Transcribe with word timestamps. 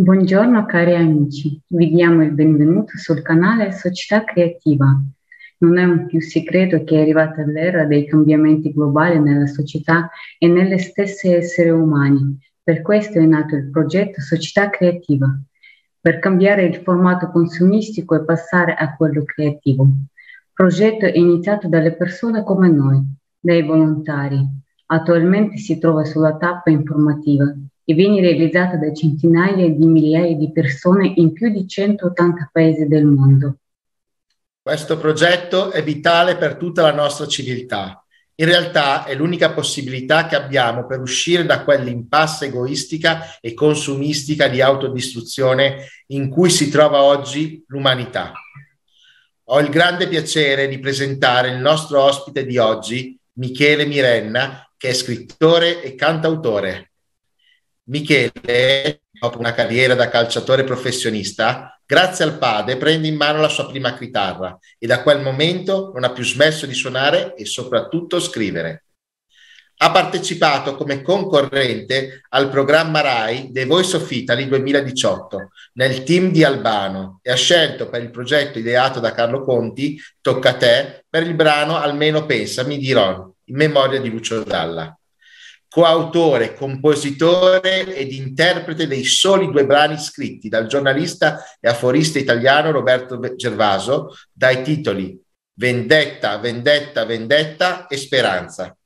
Buongiorno 0.00 0.64
cari 0.64 0.94
amici, 0.94 1.60
vi 1.66 1.90
diamo 1.90 2.24
il 2.24 2.32
benvenuto 2.32 2.96
sul 2.96 3.20
canale 3.20 3.70
Società 3.70 4.24
Creativa. 4.24 4.98
Non 5.58 5.76
è 5.76 5.84
un 5.84 6.06
più 6.06 6.22
segreto 6.22 6.84
che 6.84 6.96
è 6.96 7.02
arrivata 7.02 7.44
l'era 7.44 7.84
dei 7.84 8.06
cambiamenti 8.06 8.72
globali 8.72 9.20
nella 9.20 9.44
società 9.44 10.08
e 10.38 10.48
nelle 10.48 10.78
stesse 10.78 11.36
esseri 11.36 11.68
umani. 11.68 12.38
Per 12.62 12.80
questo 12.80 13.18
è 13.18 13.26
nato 13.26 13.56
il 13.56 13.68
progetto 13.70 14.22
Società 14.22 14.70
Creativa, 14.70 15.38
per 16.00 16.18
cambiare 16.18 16.64
il 16.64 16.76
formato 16.76 17.30
consumistico 17.30 18.14
e 18.14 18.24
passare 18.24 18.72
a 18.72 18.96
quello 18.96 19.22
creativo. 19.24 19.82
Il 19.82 20.50
progetto 20.54 21.04
è 21.04 21.12
iniziato 21.14 21.68
dalle 21.68 21.92
persone 21.92 22.42
come 22.42 22.70
noi, 22.70 23.04
dai 23.38 23.62
volontari. 23.62 24.48
Attualmente 24.86 25.58
si 25.58 25.78
trova 25.78 26.06
sulla 26.06 26.38
tappa 26.38 26.70
informativa 26.70 27.54
e 27.90 27.94
viene 27.94 28.20
realizzata 28.20 28.76
da 28.76 28.94
centinaia 28.94 29.68
di 29.68 29.84
migliaia 29.84 30.36
di 30.36 30.52
persone 30.52 31.12
in 31.16 31.32
più 31.32 31.50
di 31.50 31.66
180 31.66 32.50
paesi 32.52 32.86
del 32.86 33.04
mondo. 33.04 33.56
Questo 34.62 34.96
progetto 34.96 35.72
è 35.72 35.82
vitale 35.82 36.36
per 36.36 36.54
tutta 36.54 36.82
la 36.82 36.92
nostra 36.92 37.26
civiltà. 37.26 38.04
In 38.36 38.46
realtà 38.46 39.04
è 39.04 39.16
l'unica 39.16 39.50
possibilità 39.50 40.26
che 40.26 40.36
abbiamo 40.36 40.86
per 40.86 41.00
uscire 41.00 41.44
da 41.44 41.64
quell'impasse 41.64 42.46
egoistica 42.46 43.40
e 43.40 43.54
consumistica 43.54 44.46
di 44.46 44.60
autodistruzione 44.60 45.86
in 46.08 46.28
cui 46.28 46.48
si 46.48 46.70
trova 46.70 47.02
oggi 47.02 47.64
l'umanità. 47.66 48.32
Ho 49.46 49.58
il 49.58 49.68
grande 49.68 50.06
piacere 50.06 50.68
di 50.68 50.78
presentare 50.78 51.48
il 51.48 51.58
nostro 51.58 52.00
ospite 52.02 52.46
di 52.46 52.56
oggi, 52.56 53.18
Michele 53.32 53.84
Mirenna, 53.84 54.70
che 54.76 54.90
è 54.90 54.92
scrittore 54.92 55.82
e 55.82 55.96
cantautore. 55.96 56.89
Michele, 57.90 59.02
dopo 59.10 59.40
una 59.40 59.52
carriera 59.52 59.96
da 59.96 60.08
calciatore 60.08 60.62
professionista, 60.62 61.76
grazie 61.84 62.24
al 62.24 62.38
padre 62.38 62.76
prende 62.76 63.08
in 63.08 63.16
mano 63.16 63.40
la 63.40 63.48
sua 63.48 63.68
prima 63.68 63.96
chitarra 63.96 64.56
e 64.78 64.86
da 64.86 65.02
quel 65.02 65.20
momento 65.20 65.90
non 65.92 66.04
ha 66.04 66.12
più 66.12 66.22
smesso 66.22 66.66
di 66.66 66.74
suonare 66.74 67.34
e 67.34 67.44
soprattutto 67.44 68.20
scrivere. 68.20 68.84
Ha 69.82 69.90
partecipato 69.90 70.76
come 70.76 71.02
concorrente 71.02 72.22
al 72.28 72.48
programma 72.48 73.00
RAI 73.00 73.50
The 73.50 73.64
Voice 73.64 73.96
of 73.96 74.08
Italy 74.08 74.46
2018 74.46 75.50
nel 75.72 76.04
team 76.04 76.30
di 76.30 76.44
Albano 76.44 77.18
e 77.22 77.32
ha 77.32 77.36
scelto 77.36 77.88
per 77.88 78.02
il 78.02 78.10
progetto 78.10 78.60
ideato 78.60 79.00
da 79.00 79.10
Carlo 79.10 79.40
Conti 79.40 79.98
Tocca 80.20 80.50
a 80.50 80.54
te 80.54 81.04
per 81.08 81.26
il 81.26 81.34
brano 81.34 81.76
Almeno 81.76 82.24
pensami 82.24 82.78
di 82.78 82.92
Ron 82.92 83.32
in 83.46 83.56
memoria 83.56 84.00
di 84.00 84.10
Lucio 84.10 84.44
Dalla 84.44 84.94
coautore, 85.70 86.54
compositore 86.54 87.94
ed 87.94 88.10
interprete 88.10 88.88
dei 88.88 89.04
soli 89.04 89.48
due 89.52 89.64
brani 89.64 89.98
scritti 89.98 90.48
dal 90.48 90.66
giornalista 90.66 91.44
e 91.60 91.68
aforista 91.68 92.18
italiano 92.18 92.72
Roberto 92.72 93.18
Gervaso 93.36 94.16
dai 94.32 94.62
titoli 94.64 95.16
Vendetta, 95.54 96.38
Vendetta, 96.38 97.04
Vendetta 97.04 97.86
e 97.86 97.96
Speranza. 97.96 98.76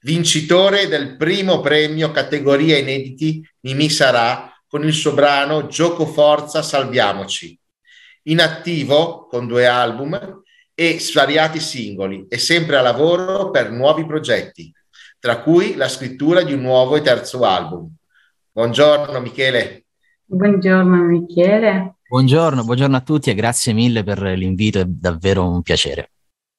Vincitore 0.00 0.88
del 0.88 1.16
primo 1.16 1.60
premio 1.60 2.10
categoria 2.10 2.76
inediti 2.76 3.48
Mimì 3.60 3.88
Sarà 3.88 4.52
con 4.66 4.84
il 4.84 4.92
suo 4.92 5.12
brano 5.12 5.68
Gioco 5.68 6.04
Forza 6.06 6.62
Salviamoci. 6.62 7.56
In 8.24 8.40
attivo 8.40 9.26
con 9.26 9.46
due 9.46 9.66
album 9.66 10.42
e 10.74 10.98
svariati 10.98 11.60
singoli 11.60 12.26
e 12.28 12.38
sempre 12.38 12.76
a 12.76 12.80
lavoro 12.80 13.50
per 13.50 13.70
nuovi 13.70 14.04
progetti 14.04 14.72
tra 15.22 15.38
cui 15.38 15.76
la 15.76 15.86
scrittura 15.86 16.42
di 16.42 16.52
un 16.52 16.62
nuovo 16.62 16.96
e 16.96 17.00
terzo 17.00 17.44
album. 17.44 17.88
Buongiorno 18.50 19.20
Michele. 19.20 19.84
Buongiorno 20.24 20.96
Michele. 20.96 21.94
Buongiorno, 22.08 22.64
buongiorno 22.64 22.96
a 22.96 23.02
tutti 23.02 23.30
e 23.30 23.34
grazie 23.34 23.72
mille 23.72 24.02
per 24.02 24.20
l'invito, 24.20 24.80
è 24.80 24.84
davvero 24.84 25.48
un 25.48 25.62
piacere. 25.62 26.10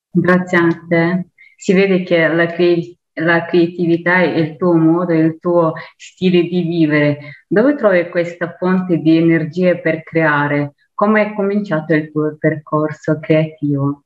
Grazie 0.10 0.58
a 0.58 0.86
te. 0.88 1.28
Si 1.58 1.74
vede 1.74 2.04
che 2.04 2.26
la, 2.26 2.46
cre- 2.46 2.96
la 3.16 3.44
creatività 3.44 4.22
è 4.22 4.38
il 4.38 4.56
tuo 4.56 4.76
modo, 4.76 5.12
è 5.12 5.18
il 5.18 5.40
tuo 5.40 5.74
stile 5.98 6.44
di 6.44 6.62
vivere. 6.62 7.44
Dove 7.46 7.76
trovi 7.76 8.08
questa 8.08 8.56
fonte 8.58 9.00
di 9.00 9.18
energia 9.18 9.76
per 9.76 10.04
creare? 10.04 10.76
Come 10.94 11.32
è 11.32 11.34
cominciato 11.34 11.94
il 11.94 12.10
tuo 12.14 12.38
percorso 12.40 13.20
creativo? 13.20 14.03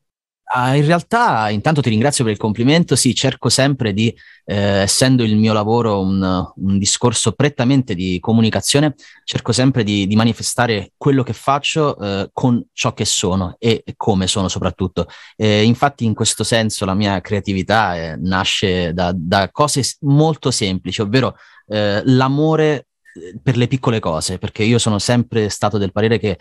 Ah, 0.50 0.76
in 0.78 0.86
realtà, 0.86 1.50
intanto 1.50 1.82
ti 1.82 1.90
ringrazio 1.90 2.24
per 2.24 2.32
il 2.32 2.40
complimento. 2.40 2.96
Sì, 2.96 3.14
cerco 3.14 3.50
sempre 3.50 3.92
di, 3.92 4.16
eh, 4.46 4.56
essendo 4.56 5.24
il 5.24 5.36
mio 5.36 5.52
lavoro 5.52 6.00
un, 6.00 6.22
un, 6.56 6.78
discorso 6.78 7.34
prettamente 7.34 7.94
di 7.94 8.18
comunicazione, 8.22 8.96
cerco 9.26 9.52
sempre 9.52 9.84
di, 9.84 10.08
di 10.08 10.16
manifestare 10.16 10.94
quello 10.96 11.22
che 11.24 11.34
faccio 11.34 12.00
eh, 12.00 12.30
con 12.32 12.64
ciò 12.72 12.94
che 12.94 13.04
sono 13.04 13.58
e, 13.60 13.84
come 13.98 14.28
sono 14.28 14.48
soprattutto. 14.48 15.08
Eh, 15.36 15.64
infatti, 15.64 16.06
in 16.06 16.14
questo 16.14 16.46
senso, 16.46 16.86
la 16.86 16.94
mia 16.94 17.20
creatività 17.20 17.98
eh, 17.98 18.16
nasce 18.16 18.94
da, 18.94 19.12
da, 19.14 19.50
cose 19.52 19.82
molto 20.02 20.50
semplici, 20.50 21.02
ovvero 21.02 21.36
eh, 21.68 22.02
l'amore 22.06 22.88
eh, 23.16 23.38
per 23.44 23.58
le 23.58 23.68
piccole 23.68 24.00
cose, 24.00 24.38
perché 24.38 24.64
io 24.64 24.80
sono 24.80 24.98
sempre 24.98 25.50
stato 25.50 25.78
del 25.78 25.92
parere 25.92 26.20
che 26.20 26.38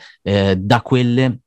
da 0.56 0.80
quelle 0.80 1.40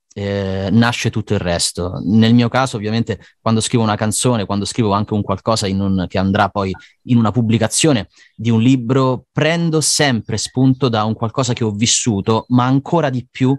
nasce 0.72 1.10
tutto 1.10 1.34
il 1.34 1.40
resto. 1.40 2.02
Nel 2.04 2.34
mio 2.34 2.50
caso, 2.50 2.78
ovviamente, 2.78 3.20
quando 3.40 3.62
scrivo 3.62 3.84
una 3.84 3.96
canzone, 3.96 4.46
quando 4.46 4.66
scrivo 4.66 4.92
anche 4.92 5.14
un 5.14 5.22
qualcosa 5.22 5.68
un, 5.68 6.06
che 6.08 6.18
andrà 6.18 6.50
poi 6.50 6.74
in 7.04 7.18
una 7.18 7.32
pubblicazione 7.32 8.10
di 8.36 8.50
un 8.50 8.62
libro, 8.62 9.26
prendo 9.32 9.82
sempre 9.82 10.38
spunto 10.38 10.90
da 10.90 11.04
un 11.04 11.14
qualcosa 11.14 11.54
che 11.54 11.64
ho 11.64 11.72
vissuto, 11.72 12.46
ma 12.50 12.66
ancora 12.66 13.10
di 13.10 13.28
più 13.30 13.58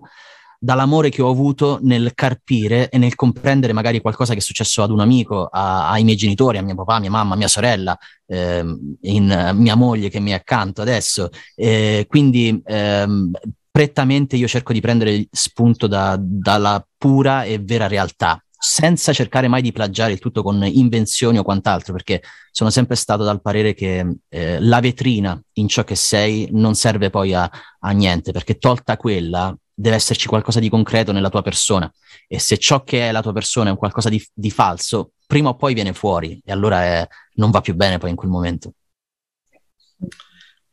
dall'amore 0.62 1.08
che 1.08 1.22
ho 1.22 1.30
avuto 1.30 1.78
nel 1.80 2.12
carpire 2.14 2.90
e 2.90 2.98
nel 2.98 3.14
comprendere 3.14 3.72
magari 3.72 4.02
qualcosa 4.02 4.34
che 4.34 4.40
è 4.40 4.42
successo 4.42 4.82
ad 4.82 4.90
un 4.90 5.00
amico, 5.00 5.46
a, 5.46 5.88
ai 5.88 6.04
miei 6.04 6.18
genitori, 6.18 6.58
a 6.58 6.62
mio 6.62 6.74
papà, 6.74 7.00
mia 7.00 7.08
mamma, 7.08 7.34
mia 7.34 7.48
sorella, 7.48 7.96
eh, 8.26 8.62
in 9.00 9.52
mia 9.54 9.74
moglie 9.74 10.10
che 10.10 10.20
mi 10.20 10.32
è 10.32 10.34
accanto 10.34 10.82
adesso. 10.82 11.30
Eh, 11.54 12.04
quindi 12.06 12.60
ehm, 12.62 13.30
prettamente 13.70 14.36
io 14.36 14.48
cerco 14.48 14.72
di 14.72 14.80
prendere 14.80 15.26
spunto 15.30 15.86
da, 15.86 16.16
dalla 16.20 16.84
pura 16.96 17.44
e 17.44 17.58
vera 17.58 17.86
realtà, 17.86 18.42
senza 18.62 19.12
cercare 19.12 19.48
mai 19.48 19.62
di 19.62 19.72
plagiare 19.72 20.12
il 20.12 20.18
tutto 20.18 20.42
con 20.42 20.62
invenzioni 20.64 21.38
o 21.38 21.42
quant'altro, 21.42 21.92
perché 21.92 22.22
sono 22.50 22.68
sempre 22.68 22.96
stato 22.96 23.24
dal 23.24 23.40
parere 23.40 23.72
che 23.72 24.18
eh, 24.28 24.60
la 24.60 24.80
vetrina 24.80 25.40
in 25.54 25.68
ciò 25.68 25.84
che 25.84 25.94
sei 25.94 26.48
non 26.52 26.74
serve 26.74 27.08
poi 27.10 27.32
a, 27.32 27.50
a, 27.78 27.90
niente, 27.92 28.32
perché 28.32 28.58
tolta 28.58 28.96
quella 28.96 29.56
deve 29.72 29.96
esserci 29.96 30.26
qualcosa 30.28 30.60
di 30.60 30.68
concreto 30.68 31.10
nella 31.10 31.30
tua 31.30 31.40
persona 31.40 31.90
e 32.28 32.38
se 32.38 32.58
ciò 32.58 32.82
che 32.84 33.08
è 33.08 33.12
la 33.12 33.22
tua 33.22 33.32
persona 33.32 33.68
è 33.68 33.72
un 33.72 33.78
qualcosa 33.78 34.10
di, 34.10 34.22
di 34.34 34.50
falso, 34.50 35.12
prima 35.26 35.48
o 35.48 35.56
poi 35.56 35.72
viene 35.72 35.94
fuori 35.94 36.38
e 36.44 36.52
allora 36.52 36.82
è, 36.82 37.08
non 37.36 37.50
va 37.50 37.62
più 37.62 37.74
bene 37.74 37.96
poi 37.96 38.10
in 38.10 38.16
quel 38.16 38.30
momento. 38.30 38.74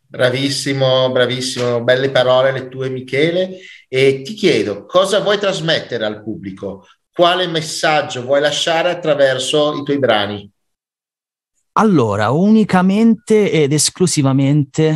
Bravissimo, 0.09 1.11
bravissimo, 1.11 1.83
belle 1.83 2.09
parole 2.11 2.51
le 2.51 2.69
tue 2.69 2.89
Michele. 2.89 3.59
E 3.89 4.21
ti 4.21 4.33
chiedo, 4.33 4.85
cosa 4.85 5.19
vuoi 5.19 5.37
trasmettere 5.37 6.05
al 6.05 6.23
pubblico? 6.23 6.85
Quale 7.11 7.47
messaggio 7.47 8.23
vuoi 8.23 8.39
lasciare 8.39 8.89
attraverso 8.89 9.73
i 9.73 9.83
tuoi 9.83 9.99
brani? 9.99 10.49
Allora, 11.73 12.31
unicamente 12.31 13.51
ed 13.51 13.73
esclusivamente 13.73 14.95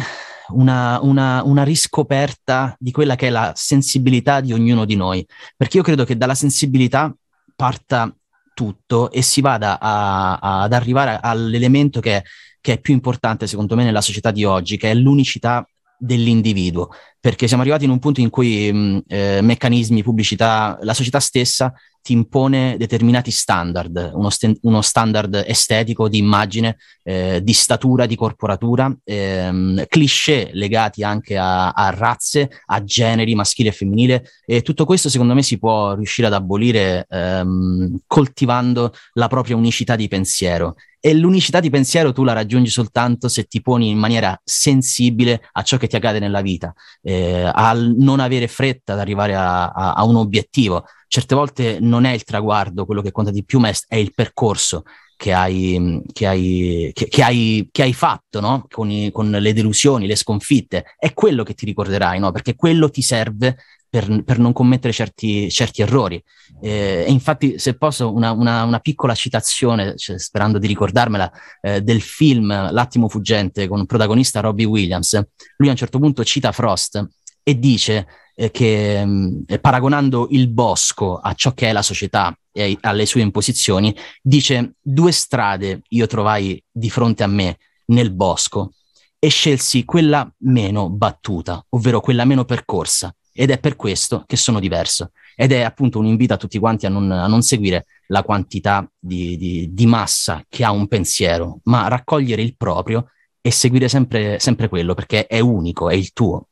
una, 0.49 0.99
una, 1.01 1.43
una, 1.43 1.63
riscoperta 1.63 2.75
di 2.79 2.91
quella 2.91 3.15
che 3.15 3.27
è 3.27 3.29
la 3.29 3.51
sensibilità 3.55 4.41
di 4.41 4.53
ognuno 4.53 4.85
di 4.85 4.95
noi, 4.95 5.25
perché 5.55 5.77
io 5.77 5.83
credo 5.83 6.05
che 6.05 6.17
dalla 6.17 6.35
sensibilità 6.35 7.13
parta 7.55 8.13
tutto 8.53 9.11
e 9.11 9.21
si 9.21 9.41
vada 9.41 9.79
a, 9.79 10.37
a, 10.37 10.61
ad 10.63 10.73
arrivare 10.73 11.19
all'elemento 11.21 11.99
che 11.99 12.23
che 12.61 12.73
è 12.73 12.79
più 12.79 12.93
importante 12.93 13.47
secondo 13.47 13.75
me 13.75 13.83
nella 13.83 14.01
società 14.01 14.31
di 14.31 14.45
oggi, 14.45 14.77
che 14.77 14.91
è 14.91 14.93
l'unicità 14.93 15.67
dell'individuo, 15.97 16.89
perché 17.19 17.47
siamo 17.47 17.61
arrivati 17.61 17.85
in 17.85 17.91
un 17.91 17.99
punto 17.99 18.21
in 18.21 18.29
cui 18.29 18.71
mh, 18.71 19.03
eh, 19.07 19.39
meccanismi, 19.41 20.01
pubblicità, 20.01 20.79
la 20.81 20.95
società 20.95 21.19
stessa 21.19 21.71
ti 22.01 22.13
impone 22.13 22.77
determinati 22.77 23.29
standard, 23.29 24.11
uno, 24.15 24.31
st- 24.31 24.57
uno 24.61 24.81
standard 24.81 25.43
estetico 25.45 26.09
di 26.09 26.17
immagine, 26.17 26.77
eh, 27.03 27.41
di 27.43 27.53
statura, 27.53 28.07
di 28.07 28.15
corporatura, 28.15 28.91
ehm, 29.03 29.85
cliché 29.87 30.49
legati 30.53 31.03
anche 31.03 31.37
a, 31.37 31.69
a, 31.69 31.91
razze, 31.91 32.49
a 32.65 32.83
generi 32.83 33.35
maschile 33.35 33.69
e 33.69 33.73
femminile 33.73 34.23
e 34.43 34.63
tutto 34.63 34.85
questo 34.85 35.09
secondo 35.09 35.35
me 35.35 35.43
si 35.43 35.59
può 35.59 35.93
riuscire 35.93 36.25
ad 36.25 36.33
abolire 36.33 37.05
ehm, 37.07 37.99
coltivando 38.07 38.91
la 39.13 39.27
propria 39.27 39.55
unicità 39.55 39.95
di 39.95 40.07
pensiero 40.07 40.75
e 41.01 41.13
l'unicità 41.13 41.59
di 41.59 41.69
pensiero 41.69 42.13
tu 42.13 42.23
la 42.23 42.33
raggiungi 42.33 42.69
soltanto 42.69 43.27
se 43.27 43.43
ti 43.43 43.61
poni 43.61 43.89
in 43.89 43.97
maniera 43.97 44.39
sensibile 44.43 45.49
a 45.51 45.63
ciò 45.63 45.77
che 45.77 45.87
ti 45.87 45.97
accade 45.97 46.19
nella 46.19 46.41
vita, 46.41 46.73
eh, 47.01 47.49
al 47.51 47.95
non 47.97 48.21
avere 48.21 48.47
fretta 48.47 48.93
ad 48.93 48.99
arrivare 48.99 49.35
a, 49.35 49.69
a, 49.69 49.93
a 49.93 50.03
un 50.05 50.15
obiettivo 50.15 50.85
certe 51.11 51.35
volte 51.35 51.79
non 51.81 52.05
è 52.05 52.13
il 52.13 52.23
traguardo 52.23 52.85
quello 52.85 53.01
che 53.01 53.11
conta 53.11 53.31
di 53.31 53.43
più, 53.43 53.59
ma 53.59 53.69
è 53.89 53.97
il 53.97 54.13
percorso 54.13 54.83
che 55.17 55.33
hai, 55.33 56.01
che 56.13 56.25
hai, 56.25 56.89
che, 56.93 57.09
che 57.09 57.21
hai, 57.21 57.67
che 57.69 57.81
hai 57.81 57.91
fatto 57.91 58.39
no? 58.39 58.65
con, 58.69 58.89
i, 58.89 59.11
con, 59.11 59.29
le 59.29 59.51
delusioni, 59.51 60.07
le 60.07 60.15
sconfitte, 60.15 60.95
è 60.97 61.13
quello 61.13 61.43
che 61.43 61.53
ti 61.53 61.65
ricorderai, 61.65 62.17
no? 62.17 62.31
perché 62.31 62.55
quello 62.55 62.89
ti 62.89 63.01
serve 63.01 63.57
per, 63.91 64.23
per 64.23 64.39
non 64.39 64.53
commettere 64.53 64.93
certi, 64.93 65.51
certi 65.51 65.81
errori. 65.81 66.23
Eh, 66.61 67.03
e 67.05 67.11
infatti, 67.11 67.59
se 67.59 67.75
posso, 67.75 68.13
una, 68.13 68.31
una, 68.31 68.63
una 68.63 68.79
piccola 68.79 69.13
citazione, 69.13 69.97
cioè, 69.97 70.17
sperando 70.17 70.57
di 70.57 70.67
ricordarmela, 70.67 71.29
eh, 71.59 71.81
del 71.81 72.01
film 72.01 72.71
L'attimo 72.71 73.09
fuggente 73.09 73.67
con 73.67 73.85
protagonista 73.85 74.39
Robbie 74.39 74.65
Williams, 74.65 75.21
lui 75.57 75.67
a 75.67 75.71
un 75.71 75.77
certo 75.77 75.99
punto 75.99 76.23
cita 76.23 76.53
Frost 76.53 77.05
e 77.43 77.59
dice 77.59 78.07
eh, 78.33 78.49
che 78.49 79.05
mm, 79.05 79.41
paragonando 79.59 80.27
il 80.31 80.47
bosco 80.47 81.17
a 81.17 81.33
ciò 81.33 81.53
che 81.53 81.67
è 81.67 81.73
la 81.73 81.81
società 81.81 82.33
e 82.53 82.77
alle 82.79 83.05
sue 83.05 83.19
imposizioni, 83.19 83.93
dice 84.21 84.75
due 84.79 85.11
strade 85.11 85.81
io 85.89 86.07
trovai 86.07 86.63
di 86.71 86.89
fronte 86.89 87.23
a 87.23 87.27
me 87.27 87.57
nel 87.87 88.13
bosco 88.13 88.71
e 89.19 89.27
scelsi 89.27 89.83
quella 89.83 90.33
meno 90.39 90.89
battuta, 90.89 91.63
ovvero 91.69 91.99
quella 91.99 92.23
meno 92.23 92.45
percorsa, 92.45 93.13
ed 93.33 93.49
è 93.49 93.59
per 93.59 93.75
questo 93.75 94.23
che 94.25 94.35
sono 94.35 94.59
diverso. 94.59 95.11
Ed 95.35 95.51
è 95.51 95.61
appunto 95.61 95.99
un 95.99 96.05
invito 96.05 96.33
a 96.33 96.37
tutti 96.37 96.59
quanti 96.59 96.85
a 96.85 96.89
non, 96.89 97.09
a 97.11 97.27
non 97.27 97.41
seguire 97.41 97.85
la 98.07 98.23
quantità 98.23 98.89
di, 98.97 99.37
di, 99.37 99.69
di, 99.73 99.85
massa 99.85 100.43
che 100.47 100.63
ha 100.63 100.71
un 100.71 100.87
pensiero, 100.87 101.59
ma 101.63 101.87
raccogliere 101.87 102.41
il 102.41 102.55
proprio 102.57 103.07
e 103.39 103.51
seguire 103.51 103.87
sempre, 103.87 104.39
sempre 104.39 104.67
quello, 104.67 104.93
perché 104.93 105.25
è 105.25 105.39
unico, 105.39 105.89
è 105.89 105.95
il 105.95 106.11
tuo. 106.11 106.47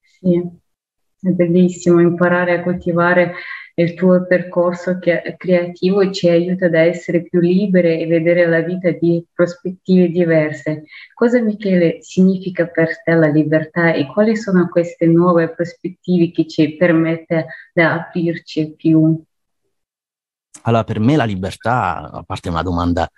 Sì, 0.00 0.38
è 1.20 1.28
bellissimo 1.30 2.00
imparare 2.00 2.58
a 2.58 2.62
coltivare 2.62 3.34
il 3.80 3.94
tuo 3.94 4.26
percorso 4.26 4.98
creativo 4.98 6.10
ci 6.10 6.28
aiuta 6.28 6.66
ad 6.66 6.74
essere 6.74 7.22
più 7.22 7.40
libere 7.40 7.98
e 7.98 8.06
vedere 8.06 8.46
la 8.46 8.60
vita 8.60 8.90
di 8.90 9.24
prospettive 9.32 10.08
diverse. 10.08 10.84
Cosa 11.14 11.40
Michele 11.40 12.02
significa 12.02 12.66
per 12.66 13.02
te 13.02 13.14
la 13.14 13.28
libertà 13.28 13.92
e 13.92 14.06
quali 14.06 14.36
sono 14.36 14.68
queste 14.68 15.06
nuove 15.06 15.48
prospettive 15.54 16.30
che 16.30 16.46
ci 16.46 16.76
permette 16.76 17.46
di 17.72 17.82
aprirci 17.82 18.74
più? 18.76 19.22
Allora, 20.62 20.84
per 20.84 21.00
me 21.00 21.16
la 21.16 21.24
libertà, 21.24 22.10
a 22.10 22.22
parte 22.22 22.50
una 22.50 22.62
domanda, 22.62 23.08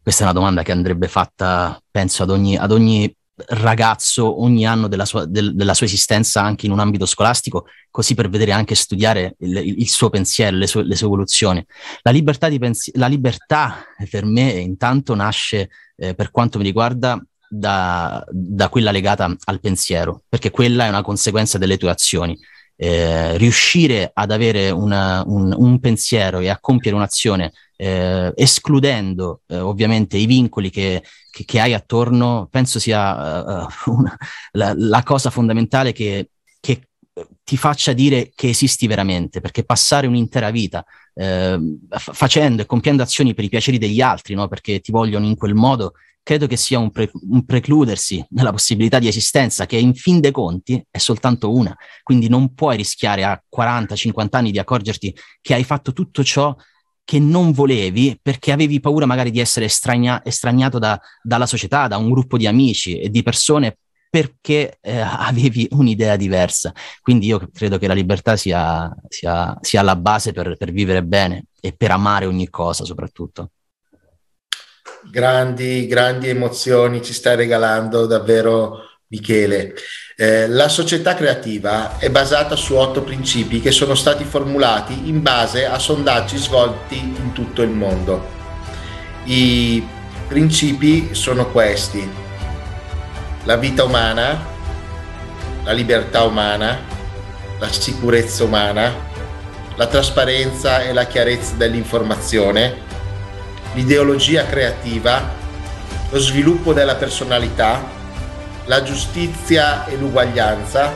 questa 0.00 0.22
è 0.22 0.24
una 0.24 0.38
domanda 0.38 0.62
che 0.62 0.70
andrebbe 0.70 1.08
fatta, 1.08 1.80
penso, 1.90 2.22
ad 2.22 2.30
ogni, 2.30 2.56
ad 2.56 2.70
ogni 2.70 3.12
ragazzo 3.48 4.42
ogni 4.42 4.66
anno 4.66 4.88
della 4.88 5.04
sua, 5.04 5.24
del, 5.26 5.54
della 5.54 5.74
sua, 5.74 5.86
esistenza 5.86 6.42
anche 6.42 6.66
in 6.66 6.72
un 6.72 6.80
ambito 6.80 7.06
scolastico, 7.06 7.66
così 7.90 8.14
per 8.14 8.28
vedere 8.28 8.52
anche 8.52 8.74
studiare 8.74 9.36
il, 9.40 9.56
il 9.56 9.88
suo 9.88 10.10
pensiero, 10.10 10.56
le 10.56 10.66
sue, 10.66 10.84
le 10.84 10.96
sue 10.96 11.06
evoluzioni. 11.06 11.64
La 12.02 12.10
libertà, 12.10 12.48
pensi- 12.58 12.92
la 12.94 13.06
libertà 13.06 13.84
per 14.10 14.24
me 14.24 14.50
intanto 14.50 15.14
nasce, 15.14 15.70
eh, 15.96 16.14
per 16.14 16.30
quanto 16.30 16.58
mi 16.58 16.64
riguarda, 16.64 17.22
da, 17.54 18.24
da, 18.30 18.68
quella 18.70 18.90
legata 18.90 19.34
al 19.44 19.60
pensiero, 19.60 20.22
perché 20.26 20.50
quella 20.50 20.86
è 20.86 20.88
una 20.88 21.02
conseguenza 21.02 21.58
delle 21.58 21.76
tue 21.76 21.90
azioni. 21.90 22.38
Eh, 22.84 23.36
riuscire 23.36 24.10
ad 24.12 24.32
avere 24.32 24.70
una, 24.70 25.22
un, 25.24 25.54
un, 25.56 25.78
pensiero 25.78 26.40
e 26.40 26.48
a 26.48 26.58
compiere 26.58 26.96
un'azione 26.96 27.52
eh, 27.76 28.32
escludendo 28.34 29.42
eh, 29.46 29.60
ovviamente 29.60 30.16
i 30.16 30.26
vincoli 30.26 30.68
che, 30.68 31.00
che, 31.30 31.44
che, 31.44 31.60
hai 31.60 31.74
attorno, 31.74 32.48
penso 32.50 32.80
sia 32.80 33.62
uh, 33.62 33.68
una, 33.86 34.16
la, 34.50 34.74
la, 34.76 35.02
cosa 35.04 35.30
fondamentale 35.30 35.92
che, 35.92 36.30
che, 36.58 36.88
ti 37.44 37.56
faccia 37.56 37.92
dire 37.92 38.32
che 38.34 38.48
esisti 38.48 38.88
veramente, 38.88 39.40
perché 39.40 39.62
passare 39.62 40.08
un'intera 40.08 40.50
vita 40.50 40.84
eh, 41.14 41.56
facendo 41.88 42.62
e 42.62 42.66
compiendo 42.66 43.04
azioni 43.04 43.32
per 43.32 43.44
i 43.44 43.48
piaceri 43.48 43.78
degli 43.78 44.00
altri, 44.00 44.34
no? 44.34 44.48
perché 44.48 44.80
ti 44.80 44.90
vogliono 44.90 45.26
in 45.26 45.36
quel 45.36 45.54
modo, 45.54 45.92
credo 46.22 46.46
che 46.46 46.56
sia 46.56 46.78
un, 46.78 46.90
pre- 46.90 47.10
un, 47.30 47.44
precludersi 47.44 48.24
nella 48.30 48.52
possibilità 48.52 48.98
di 48.98 49.08
esistenza, 49.08 49.66
che 49.66 49.76
in 49.76 49.94
fin 49.94 50.20
dei 50.20 50.30
conti 50.30 50.82
è 50.90 50.98
soltanto 50.98 51.52
una. 51.52 51.76
Quindi 52.02 52.28
non 52.28 52.54
puoi 52.54 52.76
rischiare 52.76 53.24
a 53.24 53.42
40-50 53.54 54.26
anni 54.30 54.50
di 54.50 54.58
accorgerti 54.58 55.14
che 55.40 55.54
hai 55.54 55.64
fatto 55.64 55.92
tutto 55.92 56.22
ciò 56.22 56.54
che 57.04 57.18
non 57.18 57.52
volevi 57.52 58.18
perché 58.22 58.52
avevi 58.52 58.78
paura 58.80 59.06
magari 59.06 59.30
di 59.30 59.40
essere 59.40 59.66
estrania- 59.66 60.24
estraniato 60.24 60.78
da, 60.78 61.00
dalla 61.22 61.46
società, 61.46 61.88
da 61.88 61.96
un 61.96 62.10
gruppo 62.10 62.36
di 62.36 62.46
amici 62.46 62.98
e 62.98 63.10
di 63.10 63.22
persone 63.22 63.78
perché 64.08 64.78
eh, 64.80 65.00
avevi 65.00 65.66
un'idea 65.72 66.16
diversa. 66.16 66.72
Quindi 67.00 67.26
io 67.26 67.48
credo 67.52 67.78
che 67.78 67.88
la 67.88 67.94
libertà 67.94 68.36
sia, 68.36 68.94
sia, 69.08 69.56
sia 69.60 69.82
la 69.82 69.96
base 69.96 70.32
per, 70.32 70.56
per 70.56 70.70
vivere 70.70 71.02
bene 71.02 71.46
e 71.60 71.72
per 71.72 71.90
amare 71.90 72.26
ogni 72.26 72.48
cosa 72.48 72.84
soprattutto. 72.84 73.50
Grandi, 75.10 75.86
grandi 75.86 76.28
emozioni 76.28 77.02
ci 77.02 77.12
stai 77.12 77.34
regalando 77.34 78.06
davvero 78.06 78.90
Michele. 79.08 79.74
Eh, 80.16 80.46
la 80.48 80.68
società 80.68 81.14
creativa 81.14 81.98
è 81.98 82.08
basata 82.08 82.54
su 82.54 82.74
otto 82.76 83.02
principi 83.02 83.60
che 83.60 83.72
sono 83.72 83.94
stati 83.94 84.24
formulati 84.24 85.08
in 85.08 85.20
base 85.20 85.66
a 85.66 85.78
sondaggi 85.78 86.36
svolti 86.38 86.98
in 86.98 87.32
tutto 87.32 87.62
il 87.62 87.70
mondo. 87.70 88.40
I 89.24 89.84
principi 90.28 91.14
sono 91.14 91.50
questi. 91.50 92.08
La 93.44 93.56
vita 93.56 93.82
umana, 93.82 94.40
la 95.64 95.72
libertà 95.72 96.22
umana, 96.22 96.78
la 97.58 97.72
sicurezza 97.72 98.44
umana, 98.44 98.94
la 99.74 99.86
trasparenza 99.88 100.82
e 100.82 100.92
la 100.92 101.06
chiarezza 101.06 101.54
dell'informazione, 101.56 102.90
l'ideologia 103.74 104.46
creativa, 104.46 105.40
lo 106.10 106.18
sviluppo 106.18 106.72
della 106.72 106.94
personalità, 106.96 107.82
la 108.66 108.82
giustizia 108.82 109.86
e 109.86 109.96
l'uguaglianza, 109.96 110.92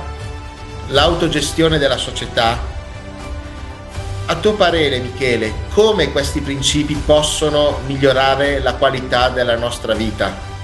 l'autogestione 0.89 1.79
della 1.79 1.97
società. 1.97 2.75
A 4.27 4.35
tuo 4.37 4.55
parere, 4.55 4.99
Michele, 4.99 5.53
come 5.73 6.11
questi 6.11 6.41
principi 6.41 6.95
possono 6.95 7.79
migliorare 7.87 8.61
la 8.61 8.75
qualità 8.75 9.29
della 9.29 9.57
nostra 9.57 9.95
vita? 9.95 10.55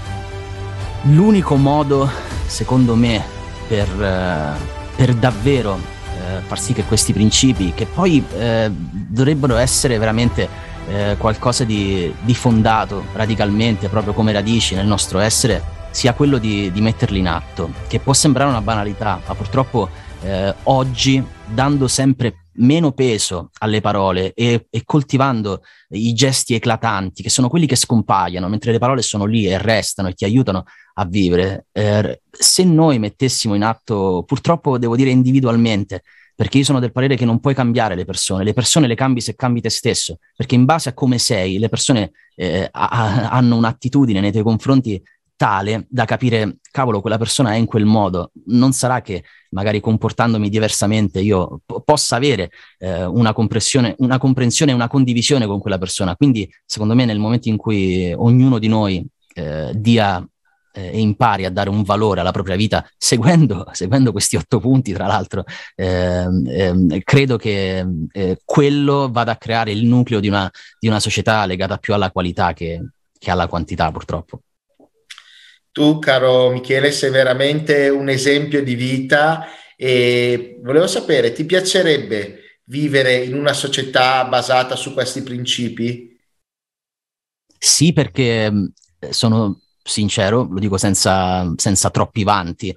L'unico 1.03 1.57
modo, 1.57 2.11
secondo 2.47 2.95
me, 2.95 3.25
per, 3.67 3.89
eh, 4.01 4.57
per 4.97 5.15
davvero 5.15 5.79
eh, 5.79 6.41
far 6.47 6.61
sì 6.61 6.73
che 6.73 6.85
questi 6.85 7.13
principi, 7.13 7.73
che 7.75 7.87
poi 7.87 8.25
eh, 8.37 8.71
dovrebbero 8.71 9.57
essere 9.57 9.99
veramente 9.99 10.71
eh, 10.93 11.17
qualcosa 11.17 11.65
di, 11.65 12.13
di 12.21 12.35
fondato 12.35 13.07
radicalmente, 13.15 13.89
proprio 13.89 14.13
come 14.13 14.33
radici 14.33 14.75
nel 14.75 14.87
nostro 14.87 15.19
essere, 15.21 15.81
sia 15.91 16.13
quello 16.13 16.39
di, 16.39 16.71
di 16.71 16.81
metterli 16.81 17.19
in 17.19 17.29
atto, 17.29 17.73
che 17.89 17.99
può 17.99 18.13
sembrare 18.13 18.51
una 18.51 18.61
banalità, 18.61 19.21
ma 19.27 19.35
purtroppo 19.35 19.89
eh, 20.23 20.55
oggi, 20.65 21.25
dando 21.47 21.89
sempre 21.89 22.37
meno 22.57 22.93
peso 22.93 23.49
alle 23.61 23.81
parole 23.81 24.35
e, 24.35 24.67
e, 24.69 24.83
coltivando 24.85 25.63
i 25.91 26.13
gesti 26.13 26.55
eclatanti, 26.55 27.23
che 27.23 27.31
sono 27.31 27.49
quelli 27.49 27.67
che 27.67 27.77
scompaiono, 27.77 28.49
mentre 28.49 28.73
le 28.73 28.79
parole 28.79 29.01
sono 29.01 29.25
lì 29.25 29.47
e 29.47 29.57
restano 29.57 30.09
e 30.09 30.13
ti 30.13 30.25
aiutano 30.25 30.65
a 30.95 31.07
vivere, 31.07 31.67
eh, 31.73 32.21
se 32.31 32.65
noi 32.65 32.99
mettessimo 32.99 33.55
in 33.55 33.65
atto, 33.65 34.25
purtroppo 34.27 34.77
devo 34.77 34.97
dire 34.97 35.09
individualmente, 35.09 36.03
perché 36.43 36.59
io 36.59 36.65
sono 36.65 36.81
del 36.81 36.91
parere 36.91 37.15
che 37.15 37.25
non 37.25 37.39
puoi 37.39 37.55
cambiare 37.55 37.95
le 37.95 38.05
persone, 38.05 38.43
le 38.43 38.53
persone 38.53 38.89
le 38.89 38.97
cambi 38.97 39.21
se 39.21 39.37
cambi 39.37 39.61
te 39.61 39.71
stesso, 39.71 40.19
perché 40.35 40.57
in 40.57 40.65
base 40.65 40.89
a 40.89 40.93
come 40.93 41.19
sei, 41.19 41.61
le 41.61 41.69
persone 41.69 42.11
eh, 42.35 42.69
ha, 42.69 43.31
hanno 43.31 43.55
un'attitudine 43.55 44.19
nei 44.19 44.33
tuoi 44.33 44.43
confronti 44.43 45.01
tale 45.37 45.87
da 45.89 46.05
capire, 46.05 46.57
cavolo, 46.73 47.01
quella 47.01 47.17
persona 47.17 47.53
è 47.53 47.59
in 47.59 47.67
quel 47.67 47.85
modo. 47.85 48.33
Non 48.47 48.73
sarà 48.73 49.03
che 49.03 49.23
magari 49.51 49.79
comportandomi 49.79 50.49
diversamente 50.49 51.21
io 51.21 51.61
p- 51.65 51.81
possa 51.85 52.17
avere 52.17 52.51
eh, 52.79 53.05
una, 53.05 53.33
una 53.37 54.19
comprensione 54.19 54.73
una 54.73 54.89
condivisione 54.89 55.47
con 55.47 55.61
quella 55.61 55.79
persona. 55.79 56.17
Quindi, 56.17 56.53
secondo 56.67 56.97
me, 56.97 57.05
nel 57.05 57.21
momento 57.21 57.51
in 57.51 57.57
cui 57.57 58.13
ognuno 58.13 58.59
di 58.59 58.67
noi 58.67 59.07
eh, 59.35 59.71
dia 59.77 60.29
eh, 60.73 60.91
e 60.93 61.01
impari 61.01 61.45
a 61.45 61.51
dare 61.51 61.71
un 61.71 61.83
valore 61.83 62.21
alla 62.21 62.33
propria 62.33 62.57
vita 62.57 62.89
seguendo, 62.97 63.69
seguendo 63.73 64.13
questi 64.13 64.37
otto 64.37 64.59
punti, 64.59 64.93
tra 64.93 65.07
l'altro, 65.07 65.45
ehm, 65.75 66.47
ehm, 66.49 66.99
credo 67.03 67.37
che 67.37 67.85
eh, 68.11 68.41
quello 68.45 69.11
vada 69.11 69.33
a 69.33 69.37
creare 69.37 69.73
il 69.73 69.85
nucleo 69.85 70.21
di 70.21 70.29
una, 70.29 70.51
di 70.79 70.89
una 70.89 71.01
società 71.01 71.45
legata 71.47 71.77
più 71.77 71.95
alla 71.95 72.11
qualità 72.11 72.53
che, 72.53 72.81
che 73.19 73.31
alla 73.31 73.47
quantità, 73.47 73.91
purtroppo. 73.91 74.43
Tu, 75.71 75.99
caro 75.99 76.51
Michele, 76.51 76.91
sei 76.91 77.11
veramente 77.11 77.89
un 77.89 78.11
esempio 78.11 78.63
di 78.63 78.75
vita 78.75 79.47
e 79.75 80.59
volevo 80.63 80.87
sapere, 80.87 81.33
ti 81.33 81.47
piacerebbe 81.47 82.61
vivere 82.65 83.17
in 83.17 83.35
una 83.35 83.55
società 83.55 84.25
basata 84.27 84.77
su 84.77 84.93
questi 84.93 85.23
principi? 85.23 86.15
Sì, 87.59 87.93
perché 87.93 88.53
sono 89.11 89.61
sincero, 89.83 90.47
lo 90.51 90.59
dico 90.59 90.77
senza, 90.77 91.53
senza 91.57 91.91
troppi 91.91 92.25
vanti, 92.25 92.75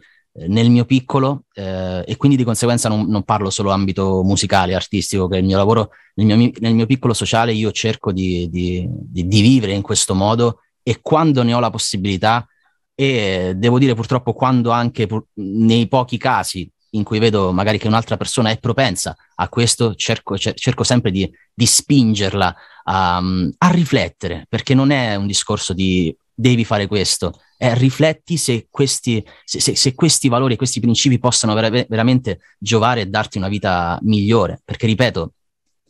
nel 0.48 0.70
mio 0.70 0.86
piccolo 0.86 1.44
eh, 1.54 2.04
e 2.06 2.18
quindi 2.18 2.38
di 2.38 2.44
conseguenza 2.44 2.90
non, 2.90 3.08
non, 3.08 3.24
parlo 3.24 3.50
solo 3.50 3.72
ambito 3.72 4.22
musicale, 4.24 4.76
artistico, 4.76 5.28
che 5.28 5.38
il 5.38 5.46
mio 5.46 5.58
lavoro, 5.58 5.92
nel 6.16 6.38
mio, 6.38 6.52
nel 6.60 6.76
mio 6.76 6.86
piccolo 6.86 7.14
sociale 7.14 7.54
io 7.54 7.72
cerco 7.72 8.12
di, 8.12 8.50
di, 8.50 8.86
di, 8.90 9.28
di, 9.28 9.42
vivere 9.42 9.74
in 9.74 9.82
questo 9.82 10.14
modo 10.14 10.60
e 10.84 11.00
quando 11.02 11.42
ne 11.44 11.54
ho 11.54 11.60
la 11.60 11.70
possibilità 11.70 12.46
e 12.94 13.54
devo 13.56 13.80
dire 13.80 13.94
purtroppo 13.94 14.34
quando 14.34 14.72
anche 14.72 15.08
pur, 15.08 15.26
nei 15.36 15.88
pochi 15.88 16.18
casi 16.18 16.70
in 16.92 17.04
cui 17.04 17.20
vedo 17.20 17.52
magari 17.52 17.78
che 17.78 17.88
un'altra 17.88 18.18
persona 18.18 18.50
è 18.50 18.58
propensa 18.58 19.16
a 19.36 19.50
questo, 19.50 19.96
cerco, 19.96 20.38
cerco 20.38 20.84
sempre 20.84 21.12
di, 21.12 21.30
di 21.54 21.66
spingerla 21.66 22.56
a, 22.84 23.18
a, 23.18 23.70
riflettere, 23.72 24.46
perché 24.48 24.74
non 24.74 24.92
è 24.92 25.16
un 25.16 25.28
discorso 25.28 25.74
di 25.74 26.16
devi 26.36 26.66
fare 26.66 26.86
questo, 26.88 27.40
è 27.58 27.74
rifletti 27.74 28.36
se 28.36 28.68
questi, 28.70 29.26
se, 29.46 29.60
se, 29.62 29.76
se 29.76 29.96
questi 29.96 30.28
valori, 30.28 30.58
questi 30.58 30.82
principi 30.82 31.18
possano 31.18 31.54
ver- 31.54 31.88
veramente 31.88 32.42
giovare 32.60 33.02
e 33.02 33.06
darti 33.06 33.38
una 33.38 33.48
vita 33.48 33.98
migliore, 34.02 34.62
perché 34.64 34.86
ripeto, 34.86 35.32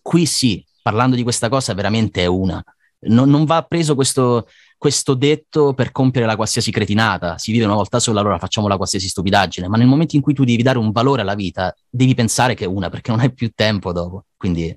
qui 0.02 0.26
sì, 0.28 0.64
parlando 0.84 1.16
di 1.16 1.24
questa 1.24 1.50
cosa 1.50 1.74
veramente 1.74 2.22
è 2.22 2.28
una. 2.28 2.64
Non, 3.08 3.30
non 3.30 3.46
va 3.46 3.64
preso 3.64 3.96
questo, 3.96 4.48
questo 4.78 5.16
detto 5.16 5.74
per 5.74 5.92
compiere 5.92 6.28
la 6.28 6.36
qualsiasi 6.36 6.72
cretinata, 6.72 7.38
si 7.38 7.52
vive 7.52 7.66
una 7.66 7.74
volta 7.74 8.00
sola, 8.00 8.20
allora 8.20 8.40
facciamo 8.40 8.68
la 8.68 8.78
qualsiasi 8.78 9.08
stupidaggine, 9.08 9.68
ma 9.68 9.78
nel 9.78 9.88
momento 9.88 10.16
in 10.16 10.22
cui 10.22 10.34
tu 10.34 10.44
devi 10.44 10.62
dare 10.62 10.78
un 10.78 10.92
valore 10.92 11.22
alla 11.22 11.36
vita, 11.36 11.76
devi 11.90 12.14
pensare 12.14 12.54
che 12.54 12.66
è 12.66 12.68
una, 12.68 12.90
perché 12.90 13.12
non 13.12 13.20
hai 13.20 13.34
più 13.34 13.52
tempo 13.54 13.92
dopo. 13.92 14.26
Quindi... 14.38 14.76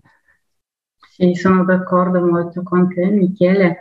Sì, 1.10 1.34
sono 1.34 1.64
d'accordo 1.64 2.20
molto 2.24 2.62
con 2.62 2.88
te, 2.88 3.06
Michele, 3.06 3.78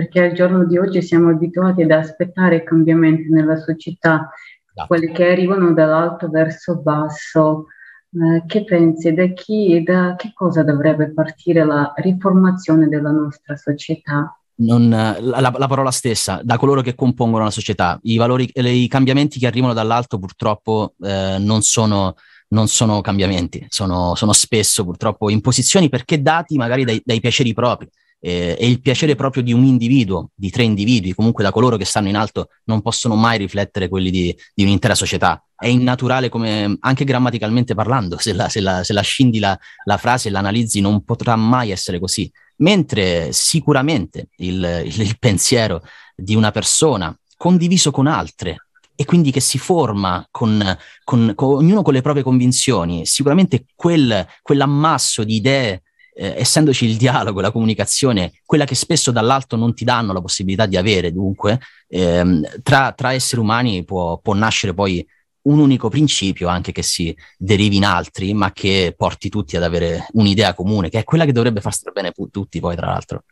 perché 0.00 0.22
al 0.22 0.32
giorno 0.32 0.64
di 0.64 0.78
oggi 0.78 1.02
siamo 1.02 1.28
abituati 1.28 1.82
ad 1.82 1.90
aspettare 1.90 2.62
cambiamenti 2.62 3.28
nella 3.28 3.56
società, 3.56 4.30
esatto. 4.70 4.86
quelli 4.86 5.12
che 5.12 5.30
arrivano 5.30 5.74
dall'alto 5.74 6.30
verso 6.30 6.72
il 6.72 6.80
basso. 6.80 7.66
Eh, 8.12 8.42
che 8.46 8.64
pensi 8.64 9.12
da 9.12 9.26
chi 9.26 9.76
e 9.76 9.82
da 9.82 10.16
che 10.16 10.32
cosa 10.34 10.64
dovrebbe 10.64 11.12
partire 11.12 11.64
la 11.64 11.92
riformazione 11.96 12.88
della 12.88 13.10
nostra 13.10 13.56
società? 13.56 14.34
non, 14.56 14.88
la, 14.88 15.40
la, 15.40 15.66
parola 15.68 15.90
stessa, 15.90 16.40
da 16.42 16.58
coloro 16.58 16.80
che 16.80 16.94
compongono 16.94 17.44
la 17.44 17.50
società. 17.50 17.98
I, 18.02 18.16
valori, 18.16 18.50
i 18.52 18.88
cambiamenti 18.88 19.38
che 19.38 19.46
arrivano 19.46 19.72
dall'alto 19.72 20.18
purtroppo 20.18 20.94
eh, 21.02 21.36
non, 21.38 21.62
sono, 21.62 22.16
non, 22.48 22.68
sono, 22.68 23.00
cambiamenti, 23.00 23.64
sono, 23.68 24.14
sono, 24.16 24.32
spesso 24.32 24.84
purtroppo 24.84 25.30
imposizioni 25.30 25.88
perché 25.88 26.20
dati 26.20 26.56
magari 26.56 26.84
dai, 26.84 27.00
dai 27.04 27.20
piaceri 27.20 27.54
propri. 27.54 27.88
Eh, 28.22 28.56
e 28.58 28.68
il 28.68 28.80
piacere 28.80 29.14
proprio 29.14 29.42
di 29.42 29.52
un 29.52 29.64
individuo, 29.64 30.30
di 30.34 30.50
tre 30.50 30.62
individui, 30.62 31.14
comunque 31.14 31.42
da 31.42 31.50
coloro 31.50 31.76
che 31.76 31.86
stanno 31.86 32.08
in 32.08 32.16
alto, 32.16 32.48
non 32.64 32.82
possono 32.82 33.14
mai 33.14 33.38
riflettere 33.38 33.88
quelli 33.88 34.10
di, 34.10 34.36
di 34.54 34.62
un'intera 34.62 34.94
società. 34.94 35.42
È 35.56 35.66
innaturale 35.66 36.28
come, 36.28 36.76
anche 36.80 37.04
grammaticalmente 37.04 37.74
parlando, 37.74 38.18
se 38.18 38.32
la, 38.32 38.48
se 38.48 38.60
la, 38.60 38.84
se 38.84 38.92
la 38.92 39.02
scendi 39.02 39.38
la, 39.38 39.58
la 39.84 39.96
frase 39.96 40.28
e 40.28 40.30
l'analizzi 40.30 40.80
non 40.80 41.02
potrà 41.04 41.36
mai 41.36 41.70
essere 41.70 41.98
così 41.98 42.30
mentre 42.60 43.32
sicuramente 43.32 44.28
il, 44.36 44.82
il, 44.84 45.00
il 45.00 45.18
pensiero 45.18 45.82
di 46.14 46.34
una 46.34 46.50
persona 46.50 47.14
condiviso 47.36 47.90
con 47.90 48.06
altre 48.06 48.66
e 48.94 49.04
quindi 49.04 49.30
che 49.30 49.40
si 49.40 49.58
forma 49.58 50.26
con, 50.30 50.62
con, 51.04 51.32
con, 51.34 51.54
ognuno 51.54 51.82
con 51.82 51.94
le 51.94 52.02
proprie 52.02 52.22
convinzioni, 52.22 53.06
sicuramente 53.06 53.64
quel, 53.74 54.26
quell'ammasso 54.42 55.24
di 55.24 55.36
idee, 55.36 55.82
eh, 56.14 56.34
essendoci 56.36 56.86
il 56.86 56.96
dialogo, 56.96 57.40
la 57.40 57.50
comunicazione, 57.50 58.32
quella 58.44 58.64
che 58.64 58.74
spesso 58.74 59.10
dall'alto 59.10 59.56
non 59.56 59.74
ti 59.74 59.84
danno 59.84 60.12
la 60.12 60.20
possibilità 60.20 60.66
di 60.66 60.76
avere, 60.76 61.12
dunque, 61.12 61.60
ehm, 61.88 62.62
tra, 62.62 62.92
tra, 62.92 63.12
esseri 63.12 63.40
umani 63.40 63.84
può, 63.84 64.18
può 64.18 64.34
nascere 64.34 64.74
poi 64.74 65.06
un 65.42 65.58
unico 65.58 65.88
principio, 65.88 66.48
anche 66.48 66.72
che 66.72 66.82
si 66.82 67.16
derivi 67.38 67.76
in 67.76 67.84
altri, 67.84 68.34
ma 68.34 68.52
che 68.52 68.94
porti 68.96 69.28
tutti 69.28 69.56
ad 69.56 69.62
avere 69.62 70.06
un'idea 70.12 70.54
comune, 70.54 70.90
che 70.90 70.98
è 70.98 71.04
quella 71.04 71.24
che 71.24 71.32
dovrebbe 71.32 71.60
far 71.60 71.72
stare 71.72 71.92
bene 71.92 72.12
tutti 72.30 72.60
poi, 72.60 72.76
tra 72.76 72.86
l'altro. 72.86 73.24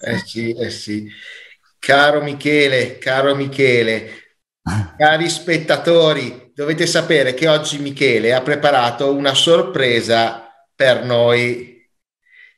Eh 0.00 0.18
sì, 0.24 0.52
eh 0.52 0.70
sì. 0.70 1.08
Caro 1.78 2.22
Michele, 2.22 2.98
caro 2.98 3.34
Michele, 3.34 4.10
cari 4.96 5.28
spettatori, 5.28 6.52
dovete 6.54 6.86
sapere 6.86 7.34
che 7.34 7.48
oggi 7.48 7.78
Michele 7.78 8.32
ha 8.32 8.40
preparato 8.40 9.14
una 9.14 9.34
sorpresa 9.34 10.41
per 10.82 11.04
noi. 11.04 11.80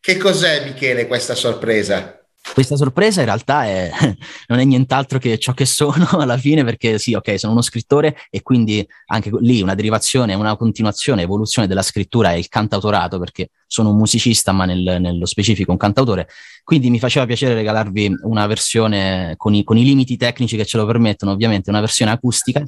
Che 0.00 0.16
cos'è 0.16 0.64
Michele 0.64 1.06
questa 1.06 1.34
sorpresa? 1.34 2.18
Questa 2.54 2.76
sorpresa 2.76 3.20
in 3.20 3.26
realtà 3.26 3.66
è, 3.66 3.90
non 4.48 4.58
è 4.58 4.64
nient'altro 4.64 5.18
che 5.18 5.38
ciò 5.38 5.52
che 5.52 5.66
sono 5.66 6.06
alla 6.18 6.38
fine, 6.38 6.64
perché 6.64 6.98
sì, 6.98 7.12
ok, 7.12 7.38
sono 7.38 7.52
uno 7.52 7.60
scrittore 7.60 8.16
e 8.30 8.40
quindi 8.40 8.86
anche 9.06 9.30
lì 9.40 9.60
una 9.60 9.74
derivazione, 9.74 10.32
una 10.32 10.56
continuazione, 10.56 11.22
evoluzione 11.22 11.68
della 11.68 11.82
scrittura 11.82 12.32
è 12.32 12.36
il 12.36 12.48
cantautorato, 12.48 13.18
perché 13.18 13.50
sono 13.66 13.90
un 13.90 13.96
musicista, 13.96 14.52
ma 14.52 14.64
nel, 14.64 14.96
nello 15.00 15.26
specifico 15.26 15.72
un 15.72 15.78
cantautore. 15.78 16.28
Quindi 16.62 16.88
mi 16.88 16.98
faceva 16.98 17.26
piacere 17.26 17.52
regalarvi 17.52 18.10
una 18.22 18.46
versione 18.46 19.34
con 19.36 19.54
i, 19.54 19.64
con 19.64 19.76
i 19.76 19.84
limiti 19.84 20.16
tecnici 20.16 20.56
che 20.56 20.64
ce 20.64 20.78
lo 20.78 20.86
permettono, 20.86 21.32
ovviamente, 21.32 21.68
una 21.68 21.80
versione 21.80 22.10
acustica 22.10 22.64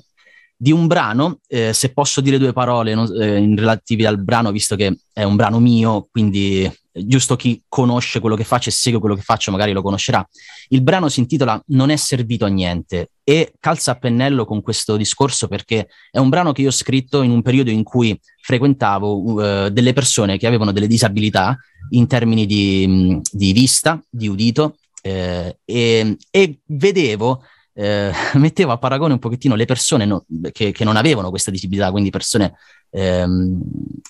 di 0.56 0.72
un 0.72 0.86
brano, 0.86 1.40
eh, 1.46 1.72
se 1.74 1.92
posso 1.92 2.20
dire 2.20 2.38
due 2.38 2.52
parole 2.52 2.94
no, 2.94 3.12
eh, 3.12 3.36
in 3.36 3.56
relativi 3.56 4.06
al 4.06 4.22
brano, 4.22 4.50
visto 4.50 4.74
che 4.74 5.00
è 5.12 5.22
un 5.22 5.36
brano 5.36 5.60
mio, 5.60 6.08
quindi 6.10 6.62
eh, 6.62 7.06
giusto 7.06 7.36
chi 7.36 7.62
conosce 7.68 8.20
quello 8.20 8.36
che 8.36 8.44
faccio 8.44 8.70
e 8.70 8.72
segue 8.72 8.98
quello 8.98 9.14
che 9.14 9.22
faccio 9.22 9.50
magari 9.50 9.72
lo 9.72 9.82
conoscerà. 9.82 10.26
Il 10.68 10.82
brano 10.82 11.10
si 11.10 11.20
intitola 11.20 11.62
Non 11.66 11.90
è 11.90 11.96
servito 11.96 12.46
a 12.46 12.48
niente 12.48 13.10
e 13.22 13.52
calza 13.60 13.92
a 13.92 13.94
pennello 13.96 14.46
con 14.46 14.62
questo 14.62 14.96
discorso 14.96 15.46
perché 15.46 15.88
è 16.10 16.18
un 16.18 16.30
brano 16.30 16.52
che 16.52 16.62
io 16.62 16.68
ho 16.68 16.72
scritto 16.72 17.20
in 17.22 17.30
un 17.30 17.42
periodo 17.42 17.70
in 17.70 17.82
cui 17.82 18.18
frequentavo 18.40 19.22
uh, 19.22 19.68
delle 19.68 19.92
persone 19.92 20.38
che 20.38 20.46
avevano 20.46 20.72
delle 20.72 20.86
disabilità 20.86 21.56
in 21.90 22.06
termini 22.06 22.46
di, 22.46 23.20
di 23.30 23.52
vista, 23.52 24.02
di 24.08 24.26
udito 24.26 24.76
eh, 25.02 25.58
e, 25.64 26.16
e 26.30 26.58
vedevo 26.66 27.42
eh, 27.76 28.10
mettevo 28.34 28.72
a 28.72 28.78
paragone 28.78 29.12
un 29.12 29.18
pochettino 29.18 29.54
le 29.54 29.66
persone 29.66 30.06
no, 30.06 30.24
che, 30.50 30.72
che, 30.72 30.84
non 30.84 30.96
avevano 30.96 31.30
questa 31.30 31.50
disabilità, 31.50 31.90
quindi 31.90 32.10
persone 32.10 32.54
ehm, 32.90 33.60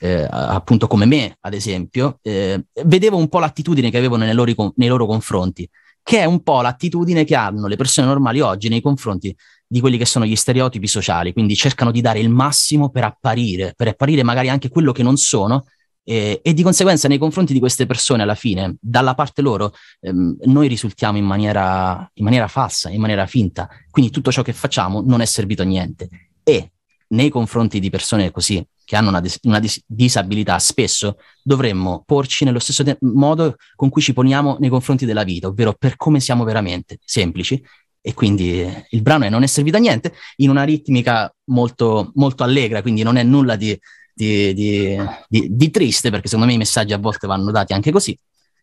eh, 0.00 0.26
appunto 0.30 0.86
come 0.86 1.04
me, 1.04 1.36
ad 1.40 1.52
esempio, 1.52 2.18
eh, 2.22 2.64
vedevo 2.84 3.16
un 3.16 3.28
po' 3.28 3.40
l'attitudine 3.40 3.90
che 3.90 3.98
avevano 3.98 4.24
nei 4.24 4.34
loro, 4.34 4.72
nei 4.76 4.88
loro 4.88 5.06
confronti, 5.06 5.68
che 6.02 6.20
è 6.20 6.24
un 6.24 6.42
po' 6.42 6.62
l'attitudine 6.62 7.24
che 7.24 7.34
hanno 7.34 7.66
le 7.66 7.76
persone 7.76 8.06
normali 8.06 8.40
oggi 8.40 8.68
nei 8.68 8.80
confronti 8.80 9.36
di 9.66 9.80
quelli 9.80 9.98
che 9.98 10.06
sono 10.06 10.24
gli 10.24 10.36
stereotipi 10.36 10.86
sociali, 10.86 11.32
quindi 11.32 11.56
cercano 11.56 11.90
di 11.90 12.00
dare 12.00 12.20
il 12.20 12.28
massimo 12.28 12.90
per 12.90 13.02
apparire, 13.02 13.72
per 13.74 13.88
apparire 13.88 14.22
magari 14.22 14.48
anche 14.48 14.68
quello 14.68 14.92
che 14.92 15.02
non 15.02 15.16
sono, 15.16 15.64
e, 16.08 16.40
e, 16.40 16.54
di 16.54 16.62
conseguenza 16.62 17.08
nei 17.08 17.18
confronti 17.18 17.52
di 17.52 17.58
queste 17.58 17.84
persone 17.84 18.22
alla 18.22 18.36
fine, 18.36 18.76
dalla 18.80 19.14
parte 19.14 19.42
loro, 19.42 19.74
ehm, 19.98 20.36
noi 20.44 20.68
risultiamo 20.68 21.18
in 21.18 21.24
maniera, 21.24 22.08
in 22.14 22.22
maniera 22.22 22.46
falsa, 22.46 22.90
in 22.90 23.00
maniera 23.00 23.26
finta. 23.26 23.68
Quindi 23.90 24.12
tutto 24.12 24.30
ciò 24.30 24.42
che 24.42 24.52
facciamo 24.52 25.02
non 25.04 25.20
è 25.20 25.24
servito 25.24 25.62
a 25.62 25.64
niente. 25.64 26.08
E 26.44 26.70
nei 27.08 27.28
confronti 27.28 27.80
di 27.80 27.90
persone 27.90 28.30
così, 28.30 28.64
che 28.84 28.94
hanno 28.94 29.08
una, 29.08 29.20
dis- 29.20 29.40
una 29.42 29.58
dis- 29.58 29.82
disabilità, 29.84 30.56
spesso 30.60 31.16
dovremmo 31.42 32.04
porci 32.06 32.44
nello 32.44 32.60
stesso 32.60 32.84
te- 32.84 32.98
modo 33.00 33.56
con 33.74 33.88
cui 33.88 34.00
ci 34.00 34.12
poniamo 34.12 34.58
nei 34.60 34.68
confronti 34.70 35.06
della 35.06 35.24
vita, 35.24 35.48
ovvero 35.48 35.74
per 35.76 35.96
come 35.96 36.20
siamo 36.20 36.44
veramente, 36.44 36.98
semplici. 37.04 37.60
E 38.00 38.14
quindi 38.14 38.64
il 38.90 39.02
brano 39.02 39.24
è 39.24 39.28
Non 39.28 39.42
è 39.42 39.48
servito 39.48 39.76
a 39.76 39.80
niente, 39.80 40.14
in 40.36 40.50
una 40.50 40.62
ritmica 40.62 41.34
molto, 41.46 42.12
molto 42.14 42.44
allegra, 42.44 42.80
quindi 42.80 43.02
non 43.02 43.16
è 43.16 43.24
nulla 43.24 43.56
di 43.56 43.76
di, 44.16 44.54
di, 44.54 44.96
di, 45.28 45.48
di, 45.50 45.70
triste, 45.70 46.08
perché 46.08 46.28
secondo 46.28 46.46
me 46.46 46.54
i 46.54 46.58
messaggi 46.58 46.94
a 46.94 46.98
volte 46.98 47.26
vanno 47.26 47.50
dati 47.50 47.74
anche 47.74 47.90
così. 47.90 48.18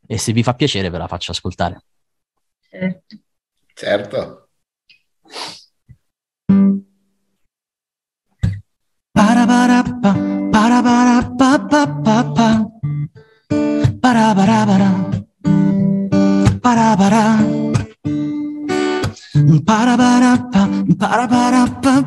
E 0.08 0.18
se 0.18 0.34
vi 0.34 0.42
fa 0.42 0.56
piacere, 0.56 0.90
ve 0.90 0.98
la 0.98 1.08
faccio 1.08 1.32
ascoltare. 1.32 1.84
Certo. 2.60 3.18
certo. 3.74 4.48
Parabarappa, 9.12 10.14
parabarappa, 10.50 11.68
parabarabara, 14.00 15.10
parabara. 16.60 17.62
Parabarappa, 19.64 20.70
parabarappa, 20.98 22.02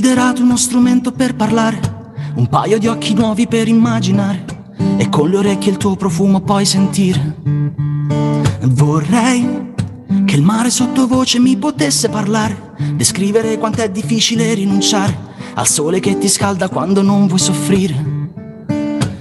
desiderato 0.00 0.42
uno 0.42 0.56
strumento 0.56 1.10
per 1.10 1.34
parlare, 1.34 1.80
un 2.36 2.46
paio 2.46 2.78
di 2.78 2.86
occhi 2.86 3.14
nuovi 3.14 3.48
per 3.48 3.66
immaginare 3.66 4.44
e 4.96 5.08
con 5.08 5.28
le 5.28 5.38
orecchie 5.38 5.72
il 5.72 5.76
tuo 5.76 5.96
profumo 5.96 6.40
poi 6.40 6.64
sentire. 6.64 7.34
Vorrei 8.60 9.72
che 10.24 10.36
il 10.36 10.42
mare 10.42 10.70
sottovoce 10.70 11.40
mi 11.40 11.56
potesse 11.56 12.08
parlare, 12.08 12.74
descrivere 12.94 13.58
quanto 13.58 13.82
è 13.82 13.90
difficile 13.90 14.54
rinunciare 14.54 15.16
al 15.54 15.66
sole 15.66 15.98
che 15.98 16.16
ti 16.16 16.28
scalda 16.28 16.68
quando 16.68 17.02
non 17.02 17.26
vuoi 17.26 17.40
soffrire 17.40 18.16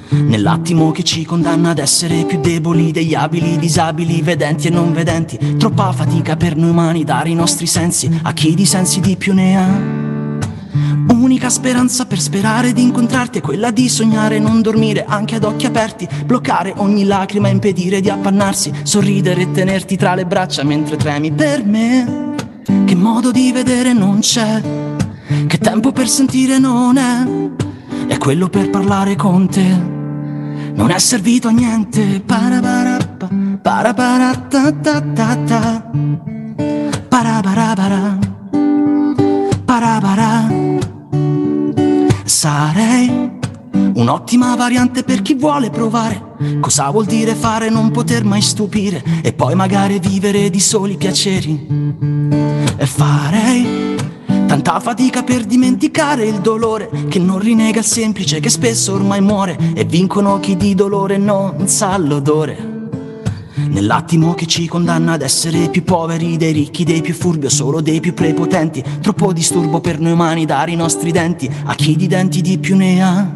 Nell'attimo 0.09 0.91
che 0.91 1.03
ci 1.03 1.25
condanna 1.25 1.71
ad 1.71 1.79
essere 1.79 2.23
più 2.25 2.39
deboli 2.39 2.91
degli 2.91 3.13
abili, 3.13 3.57
disabili, 3.57 4.21
vedenti 4.21 4.67
e 4.67 4.69
non 4.69 4.93
vedenti. 4.93 5.55
Troppa 5.57 5.91
fatica 5.91 6.35
per 6.35 6.55
noi 6.55 6.69
umani 6.69 7.03
dare 7.03 7.29
i 7.29 7.35
nostri 7.35 7.65
sensi 7.65 8.09
a 8.23 8.31
chi 8.33 8.53
di 8.53 8.65
sensi 8.65 8.99
di 8.99 9.15
più 9.15 9.33
ne 9.33 9.57
ha. 9.57 10.06
Unica 11.09 11.49
speranza 11.49 12.05
per 12.05 12.19
sperare 12.19 12.73
di 12.73 12.81
incontrarti 12.81 13.39
è 13.39 13.41
quella 13.41 13.71
di 13.71 13.89
sognare 13.89 14.35
e 14.35 14.39
non 14.39 14.61
dormire 14.61 15.05
anche 15.05 15.35
ad 15.35 15.43
occhi 15.43 15.65
aperti, 15.65 16.07
bloccare 16.25 16.73
ogni 16.77 17.05
lacrima, 17.05 17.47
impedire 17.47 18.01
di 18.01 18.09
appannarsi, 18.09 18.71
sorridere 18.83 19.41
e 19.41 19.51
tenerti 19.51 19.97
tra 19.97 20.15
le 20.15 20.25
braccia 20.25 20.63
mentre 20.63 20.97
tremi 20.97 21.31
per 21.31 21.65
me. 21.65 22.35
Che 22.85 22.95
modo 22.95 23.31
di 23.31 23.51
vedere 23.51 23.93
non 23.93 24.19
c'è, 24.19 24.61
che 25.47 25.57
tempo 25.57 25.91
per 25.91 26.07
sentire 26.07 26.59
non 26.59 26.97
è, 26.97 27.25
è 28.07 28.17
quello 28.17 28.49
per 28.49 28.69
parlare 28.69 29.15
con 29.15 29.49
te. 29.49 29.95
Non 30.73 30.91
è 30.91 30.99
servito 30.99 31.47
a 31.47 31.51
niente, 31.51 32.21
parabarappa, 32.25 33.29
paraparatatata, 33.61 35.91
parabarabara, 37.07 38.26
Sarei 42.27 43.09
un'ottima 43.93 44.53
variante 44.57 45.03
per 45.03 45.21
chi 45.21 45.33
vuole 45.33 45.69
provare 45.69 46.35
cosa 46.59 46.89
vuol 46.89 47.05
dire 47.05 47.33
fare 47.35 47.69
non 47.69 47.89
poter 47.89 48.25
mai 48.25 48.41
stupire 48.41 49.01
e 49.23 49.31
poi 49.31 49.55
magari 49.55 49.97
vivere 49.99 50.49
di 50.49 50.59
soli 50.59 50.97
piaceri. 50.97 51.67
E 52.75 52.85
farei 52.85 53.95
tanta 54.45 54.81
fatica 54.81 55.23
per 55.23 55.45
dimenticare 55.45 56.25
il 56.25 56.41
dolore 56.41 56.89
che 57.07 57.17
non 57.17 57.39
rinega 57.39 57.79
il 57.79 57.85
semplice 57.85 58.41
che 58.41 58.49
spesso 58.49 58.93
ormai 58.93 59.21
muore 59.21 59.57
e 59.73 59.85
vincono 59.85 60.41
chi 60.41 60.57
di 60.57 60.75
dolore 60.75 61.17
non 61.17 61.65
sa 61.65 61.97
l'odore. 61.97 62.76
Nell'attimo 63.77 64.33
che 64.33 64.47
ci 64.47 64.65
condanna 64.67 65.13
ad 65.13 65.21
essere 65.21 65.69
più 65.69 65.83
poveri 65.83 66.35
dei 66.35 66.51
ricchi, 66.51 66.83
dei 66.83 67.01
più 67.03 67.13
furbi 67.13 67.45
o 67.45 67.49
solo 67.49 67.79
dei 67.79 67.99
più 67.99 68.15
prepotenti. 68.15 68.83
Troppo 69.01 69.31
disturbo 69.31 69.81
per 69.81 69.99
noi 69.99 70.13
umani 70.13 70.45
dare 70.45 70.71
i 70.71 70.75
nostri 70.75 71.11
denti 71.11 71.47
a 71.63 71.75
chi 71.75 71.95
di 71.95 72.07
denti 72.07 72.41
di 72.41 72.57
più 72.57 72.75
ne 72.75 73.03
ha. 73.03 73.31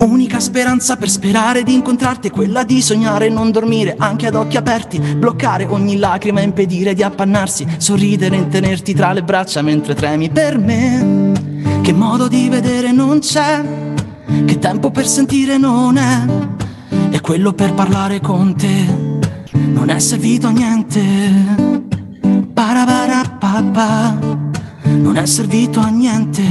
Unica 0.00 0.40
speranza 0.40 0.96
per 0.96 1.08
sperare 1.08 1.62
di 1.62 1.72
incontrarti 1.72 2.28
è 2.28 2.30
quella 2.30 2.64
di 2.64 2.82
sognare 2.82 3.28
e 3.28 3.30
non 3.30 3.50
dormire 3.50 3.94
anche 3.96 4.26
ad 4.26 4.34
occhi 4.34 4.58
aperti, 4.58 4.98
bloccare 4.98 5.64
ogni 5.70 5.96
lacrima 5.96 6.40
e 6.40 6.44
impedire 6.44 6.92
di 6.92 7.02
appannarsi, 7.02 7.66
sorridere 7.78 8.36
e 8.36 8.48
tenerti 8.48 8.92
tra 8.92 9.14
le 9.14 9.22
braccia 9.22 9.62
mentre 9.62 9.94
tremi 9.94 10.28
per 10.28 10.58
me. 10.58 11.32
Che 11.80 11.92
modo 11.94 12.28
di 12.28 12.50
vedere 12.50 12.92
non 12.92 13.20
c'è, 13.20 13.64
che 14.44 14.58
tempo 14.58 14.90
per 14.90 15.06
sentire 15.06 15.56
non 15.56 15.96
è 15.96 16.62
e 17.14 17.20
quello 17.20 17.52
per 17.52 17.74
parlare 17.74 18.20
con 18.20 18.56
te 18.56 19.22
non 19.52 19.88
è 19.88 20.00
servito 20.00 20.48
a 20.48 20.50
niente. 20.50 21.00
Parabarapapa, 22.52 24.18
non 24.82 25.16
è 25.16 25.24
servito 25.24 25.78
a 25.78 25.86
niente. 25.90 26.42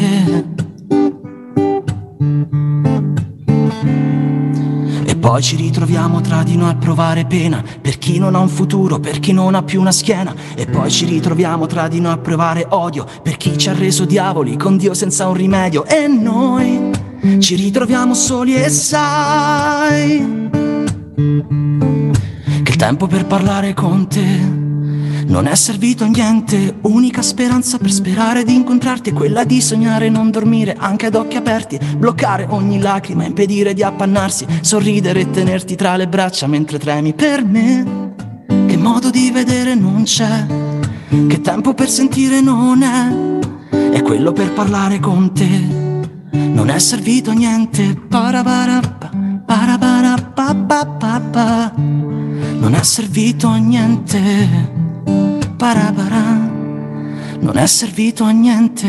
E 5.04 5.16
poi 5.18 5.42
ci 5.42 5.58
ritroviamo 5.58 6.22
tra 6.22 6.44
di 6.44 6.56
noi 6.56 6.70
a 6.70 6.76
provare 6.76 7.26
pena 7.26 7.62
per 7.82 7.98
chi 7.98 8.18
non 8.18 8.34
ha 8.34 8.40
un 8.40 8.48
futuro, 8.48 9.02
per 9.02 9.20
chi 9.20 9.34
non 9.34 9.56
ha 9.56 9.64
più 9.64 9.82
una 9.82 9.92
schiena. 9.92 10.34
E 10.56 10.66
poi 10.66 10.90
ci 10.90 11.04
ritroviamo 11.04 11.66
tra 11.66 11.90
di 11.90 12.00
noi 12.00 12.14
a 12.14 12.18
provare 12.20 12.66
odio 12.70 13.06
per 13.22 13.36
chi 13.36 13.58
ci 13.58 13.68
ha 13.68 13.74
reso 13.74 14.06
diavoli 14.06 14.56
con 14.56 14.78
Dio 14.78 14.94
senza 14.94 15.28
un 15.28 15.34
rimedio. 15.34 15.84
E 15.84 16.08
noi 16.08 17.03
ci 17.40 17.56
ritroviamo 17.56 18.14
soli 18.14 18.56
e 18.56 18.70
sai 18.70 20.50
che 21.16 22.72
il 22.72 22.76
tempo 22.76 23.08
per 23.08 23.26
parlare 23.26 23.74
con 23.74 24.10
te 24.10 24.62
non 25.26 25.48
è 25.48 25.56
servito 25.56 26.04
a 26.04 26.08
niente, 26.08 26.80
unica 26.82 27.22
speranza 27.22 27.78
per 27.78 27.92
sperare 27.92 28.44
di 28.44 28.54
incontrarti 28.54 29.12
è 29.12 29.14
quella 29.14 29.46
di 29.46 29.62
sognare 29.62 30.08
e 30.08 30.10
non 30.10 30.32
dormire 30.32 30.76
anche 30.78 31.06
ad 31.06 31.16
occhi 31.16 31.38
aperti, 31.38 31.80
bloccare 31.98 32.46
ogni 32.50 32.80
lacrima, 32.80 33.24
impedire 33.26 33.74
di 33.74 33.84
appannarsi, 33.84 34.46
sorridere 34.62 35.22
e 35.22 35.30
tenerti 35.32 35.76
tra 35.76 35.96
le 35.96 36.08
braccia 36.08 36.46
mentre 36.46 36.78
tremi 36.78 37.14
per 37.14 37.44
me. 37.46 38.12
Che 38.48 38.78
modo 38.78 39.10
di 39.10 39.32
vedere 39.32 39.76
non 39.76 40.04
c'è, 40.04 40.46
che 41.28 41.42
tempo 41.42 41.74
per 41.74 41.90
sentire 41.90 42.42
non 42.42 42.84
è, 42.84 43.92
è 43.92 44.02
quello 44.02 44.34
per 44.34 44.52
parlare 44.52 45.00
con 45.00 45.34
te 45.34 45.83
non 46.34 46.70
è 46.70 46.80
servito 46.80 47.30
a 47.30 47.34
niente. 47.34 47.96
Parabarappa, 48.08 49.12
parabarappa, 49.46 50.54
non 51.76 52.74
è 52.74 52.84
servito 52.84 53.48
a 53.48 53.58
niente. 53.58 54.22
Parabara, 55.58 56.52
non 57.40 57.58
è 57.58 57.66
servito 57.68 58.24
a 58.24 58.32
niente. 58.32 58.88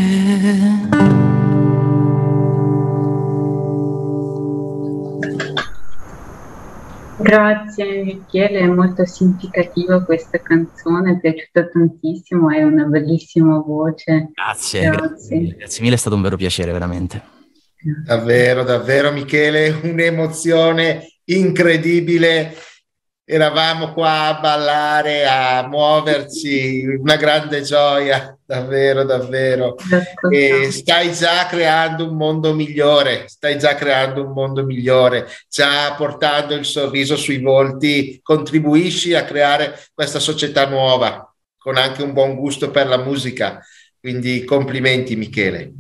Grazie 7.17 8.03
Michele, 8.03 8.59
è 8.61 8.67
molto 8.67 9.07
significativa 9.07 10.03
questa 10.03 10.39
canzone, 10.41 11.13
è 11.13 11.19
piaciuta 11.21 11.69
tantissimo, 11.69 12.49
hai 12.49 12.63
una 12.63 12.85
bellissima 12.85 13.59
voce. 13.59 14.31
Grazie, 14.35 14.91
grazie. 14.91 15.39
Grazie, 15.39 15.57
grazie 15.57 15.83
mille, 15.83 15.95
è 15.95 15.99
stato 15.99 16.17
un 16.17 16.23
vero 16.23 16.37
piacere 16.37 16.73
veramente. 16.73 17.34
Davvero, 17.85 18.63
davvero 18.63 19.13
Michele, 19.13 19.69
un'emozione 19.69 21.19
incredibile. 21.25 22.57
Eravamo 23.27 23.93
qua 23.93 24.27
a 24.29 24.41
ballare, 24.41 25.27
a 25.27 25.67
muoverci, 25.67 26.85
una 26.99 27.17
grande 27.17 27.61
gioia, 27.61 28.39
davvero, 28.45 29.05
davvero. 29.05 29.77
E 30.31 30.71
stai 30.71 31.13
già 31.13 31.47
creando 31.47 32.09
un 32.09 32.17
mondo 32.17 32.55
migliore, 32.55 33.25
stai 33.27 33.59
già 33.59 33.75
creando 33.75 34.25
un 34.25 34.33
mondo 34.33 34.65
migliore, 34.65 35.27
già 35.49 35.95
portando 35.95 36.55
il 36.55 36.65
sorriso 36.65 37.17
sui 37.17 37.41
volti, 37.41 38.19
contribuisci 38.23 39.15
a 39.15 39.25
creare 39.25 39.79
questa 39.93 40.21
società 40.21 40.67
nuova, 40.67 41.31
con 41.59 41.77
anche 41.77 42.03
un 42.03 42.15
buon 42.15 42.35
gusto 42.35 42.71
per 42.71 42.87
la 42.87 42.99
musica. 42.99 43.61
Quindi 44.01 44.45
complimenti 44.45 45.17
Michele. 45.17 45.73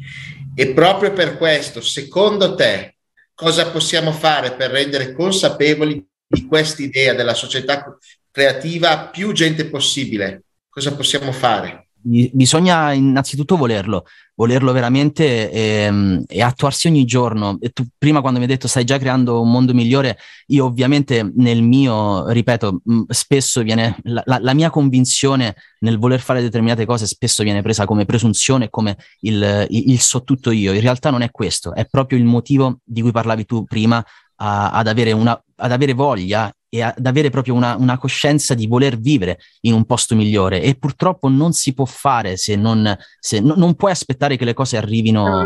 E 0.56 0.72
proprio 0.72 1.12
per 1.12 1.36
questo, 1.36 1.80
secondo 1.80 2.54
te, 2.54 2.96
cosa 3.34 3.70
possiamo 3.70 4.12
fare 4.12 4.52
per 4.54 4.70
rendere 4.70 5.12
consapevoli 5.12 6.04
di 6.26 6.46
questa 6.46 6.82
idea 6.82 7.12
della 7.12 7.34
società 7.34 7.98
creativa 8.30 9.08
più 9.08 9.32
gente 9.32 9.66
possibile? 9.66 10.44
Cosa 10.68 10.94
possiamo 10.94 11.32
fare? 11.32 11.83
Bisogna 12.06 12.92
innanzitutto 12.92 13.56
volerlo, 13.56 14.04
volerlo 14.34 14.72
veramente 14.72 15.50
e, 15.50 15.60
ehm, 15.84 16.24
e, 16.26 16.42
attuarsi 16.42 16.86
ogni 16.86 17.06
giorno. 17.06 17.56
E 17.62 17.70
tu 17.70 17.86
prima 17.96 18.20
quando 18.20 18.38
mi 18.38 18.44
hai 18.44 18.50
detto 18.50 18.68
stai 18.68 18.84
già 18.84 18.98
creando 18.98 19.40
un 19.40 19.50
mondo 19.50 19.72
migliore, 19.72 20.18
io 20.48 20.66
ovviamente 20.66 21.32
nel 21.36 21.62
mio, 21.62 22.28
ripeto, 22.28 22.82
spesso 23.08 23.62
viene 23.62 23.96
la, 24.02 24.22
la, 24.26 24.38
la 24.38 24.52
mia 24.52 24.68
convinzione 24.68 25.54
nel 25.78 25.96
voler 25.96 26.20
fare 26.20 26.42
determinate 26.42 26.84
cose 26.84 27.06
spesso 27.06 27.42
viene 27.42 27.62
presa 27.62 27.86
come 27.86 28.04
presunzione, 28.04 28.68
come 28.68 28.98
il, 29.20 29.66
il, 29.70 29.90
il 29.92 30.00
so 30.00 30.24
tutto 30.24 30.50
io. 30.50 30.74
In 30.74 30.82
realtà 30.82 31.08
non 31.08 31.22
è 31.22 31.30
questo, 31.30 31.74
è 31.74 31.86
proprio 31.86 32.18
il 32.18 32.24
motivo 32.24 32.80
di 32.84 33.00
cui 33.00 33.12
parlavi 33.12 33.46
tu 33.46 33.64
prima 33.64 34.04
a, 34.36 34.72
ad, 34.72 34.88
avere 34.88 35.12
una, 35.12 35.42
ad 35.56 35.72
avere 35.72 35.94
voglia 35.94 36.52
e 36.74 36.82
ad 36.82 37.06
avere 37.06 37.30
proprio 37.30 37.54
una, 37.54 37.76
una, 37.76 37.98
coscienza 37.98 38.52
di 38.52 38.66
voler 38.66 38.98
vivere 38.98 39.38
in 39.60 39.74
un 39.74 39.84
posto 39.84 40.16
migliore. 40.16 40.60
E 40.60 40.74
purtroppo 40.74 41.28
non 41.28 41.52
si 41.52 41.72
può 41.72 41.84
fare 41.84 42.37
se 42.37 42.56
non, 42.56 42.98
se 43.20 43.38
no, 43.38 43.54
non 43.56 43.76
puoi 43.76 43.92
aspettare 43.92 44.37
che 44.37 44.44
le 44.44 44.54
cose 44.54 44.76
arrivino 44.76 45.44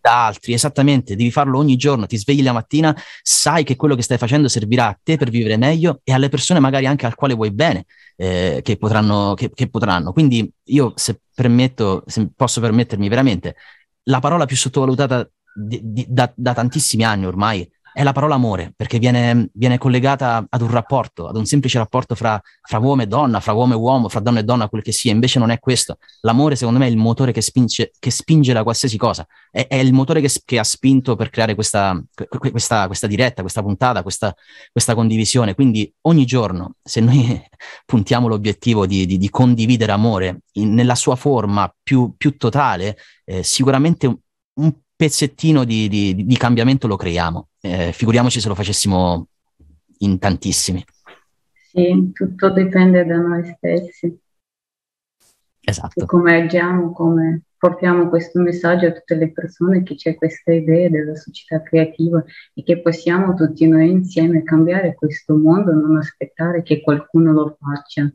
da 0.00 0.24
altri, 0.24 0.54
esattamente, 0.54 1.16
devi 1.16 1.30
farlo 1.30 1.58
ogni 1.58 1.76
giorno, 1.76 2.06
ti 2.06 2.16
svegli 2.16 2.42
la 2.42 2.52
mattina, 2.52 2.96
sai 3.20 3.62
che 3.62 3.76
quello 3.76 3.94
che 3.94 4.00
stai 4.00 4.16
facendo 4.16 4.48
servirà 4.48 4.86
a 4.86 4.98
te 5.02 5.18
per 5.18 5.28
vivere 5.28 5.58
meglio 5.58 6.00
e 6.02 6.14
alle 6.14 6.30
persone 6.30 6.60
magari 6.60 6.86
anche 6.86 7.04
al 7.04 7.14
quale 7.14 7.34
vuoi 7.34 7.52
bene 7.52 7.84
eh, 8.16 8.60
che, 8.62 8.78
potranno, 8.78 9.34
che, 9.34 9.50
che 9.52 9.68
potranno. 9.68 10.12
Quindi 10.12 10.50
io 10.68 10.94
se 10.96 11.20
permetto, 11.34 12.04
se 12.06 12.30
posso 12.34 12.62
permettermi 12.62 13.06
veramente, 13.06 13.56
la 14.04 14.20
parola 14.20 14.46
più 14.46 14.56
sottovalutata 14.56 15.30
di, 15.54 15.78
di, 15.82 16.06
da, 16.08 16.32
da 16.34 16.54
tantissimi 16.54 17.04
anni 17.04 17.26
ormai 17.26 17.70
è 17.92 18.02
la 18.02 18.12
parola 18.12 18.34
amore, 18.34 18.72
perché 18.74 18.98
viene, 18.98 19.50
viene, 19.52 19.76
collegata 19.76 20.46
ad 20.48 20.60
un 20.62 20.70
rapporto, 20.70 21.28
ad 21.28 21.36
un 21.36 21.44
semplice 21.44 21.78
rapporto 21.78 22.14
fra, 22.14 22.40
fra, 22.62 22.78
uomo 22.78 23.02
e 23.02 23.06
donna, 23.06 23.40
fra 23.40 23.52
uomo 23.52 23.74
e 23.74 23.76
uomo, 23.76 24.08
fra 24.08 24.20
donna 24.20 24.40
e 24.40 24.44
donna, 24.44 24.68
quel 24.68 24.82
che 24.82 24.92
sia. 24.92 25.12
Invece 25.12 25.38
non 25.38 25.50
è 25.50 25.58
questo. 25.58 25.98
L'amore, 26.20 26.56
secondo 26.56 26.78
me, 26.78 26.86
è 26.86 26.90
il 26.90 26.96
motore 26.96 27.32
che 27.32 27.42
spinge, 27.42 27.92
che 27.98 28.10
spinge 28.10 28.52
la 28.52 28.62
qualsiasi 28.62 28.96
cosa. 28.96 29.26
È, 29.50 29.66
è 29.66 29.76
il 29.76 29.92
motore 29.92 30.20
che, 30.20 30.30
che, 30.44 30.58
ha 30.58 30.64
spinto 30.64 31.16
per 31.16 31.28
creare 31.28 31.54
questa, 31.54 32.02
questa, 32.50 32.86
questa 32.86 33.06
diretta, 33.06 33.42
questa 33.42 33.62
puntata, 33.62 34.02
questa, 34.02 34.34
questa, 34.70 34.94
condivisione. 34.94 35.54
Quindi 35.54 35.92
ogni 36.02 36.24
giorno, 36.24 36.76
se 36.82 37.00
noi 37.00 37.42
puntiamo 37.84 38.26
l'obiettivo 38.26 38.86
di, 38.86 39.04
di, 39.04 39.18
di 39.18 39.28
condividere 39.28 39.92
amore 39.92 40.40
in, 40.52 40.72
nella 40.72 40.94
sua 40.94 41.16
forma 41.16 41.72
più, 41.82 42.14
più 42.16 42.36
totale, 42.38 42.96
eh, 43.24 43.42
sicuramente 43.42 44.06
un, 44.06 44.16
un 44.54 44.72
pezzettino 45.02 45.64
di, 45.64 45.88
di, 45.88 46.24
di 46.24 46.36
cambiamento 46.36 46.86
lo 46.86 46.94
creiamo. 46.94 47.48
Eh, 47.60 47.90
figuriamoci 47.92 48.40
se 48.40 48.46
lo 48.46 48.54
facessimo 48.54 49.26
in 49.98 50.20
tantissimi. 50.20 50.84
Sì, 51.72 52.12
tutto 52.12 52.50
dipende 52.50 53.04
da 53.04 53.16
noi 53.16 53.44
stessi. 53.44 54.16
Esatto. 55.58 56.04
E 56.04 56.06
come 56.06 56.42
agiamo, 56.42 56.92
come 56.92 57.42
portiamo 57.56 58.08
questo 58.08 58.40
messaggio 58.40 58.86
a 58.86 58.92
tutte 58.92 59.16
le 59.16 59.32
persone 59.32 59.82
che 59.82 59.96
c'è 59.96 60.14
questa 60.14 60.52
idea 60.52 60.88
della 60.88 61.16
società 61.16 61.60
creativa 61.64 62.22
e 62.54 62.62
che 62.62 62.80
possiamo 62.80 63.34
tutti 63.34 63.66
noi 63.66 63.90
insieme 63.90 64.44
cambiare 64.44 64.94
questo 64.94 65.34
mondo, 65.34 65.72
non 65.72 65.96
aspettare 65.96 66.62
che 66.62 66.80
qualcuno 66.80 67.32
lo 67.32 67.56
faccia. 67.58 68.08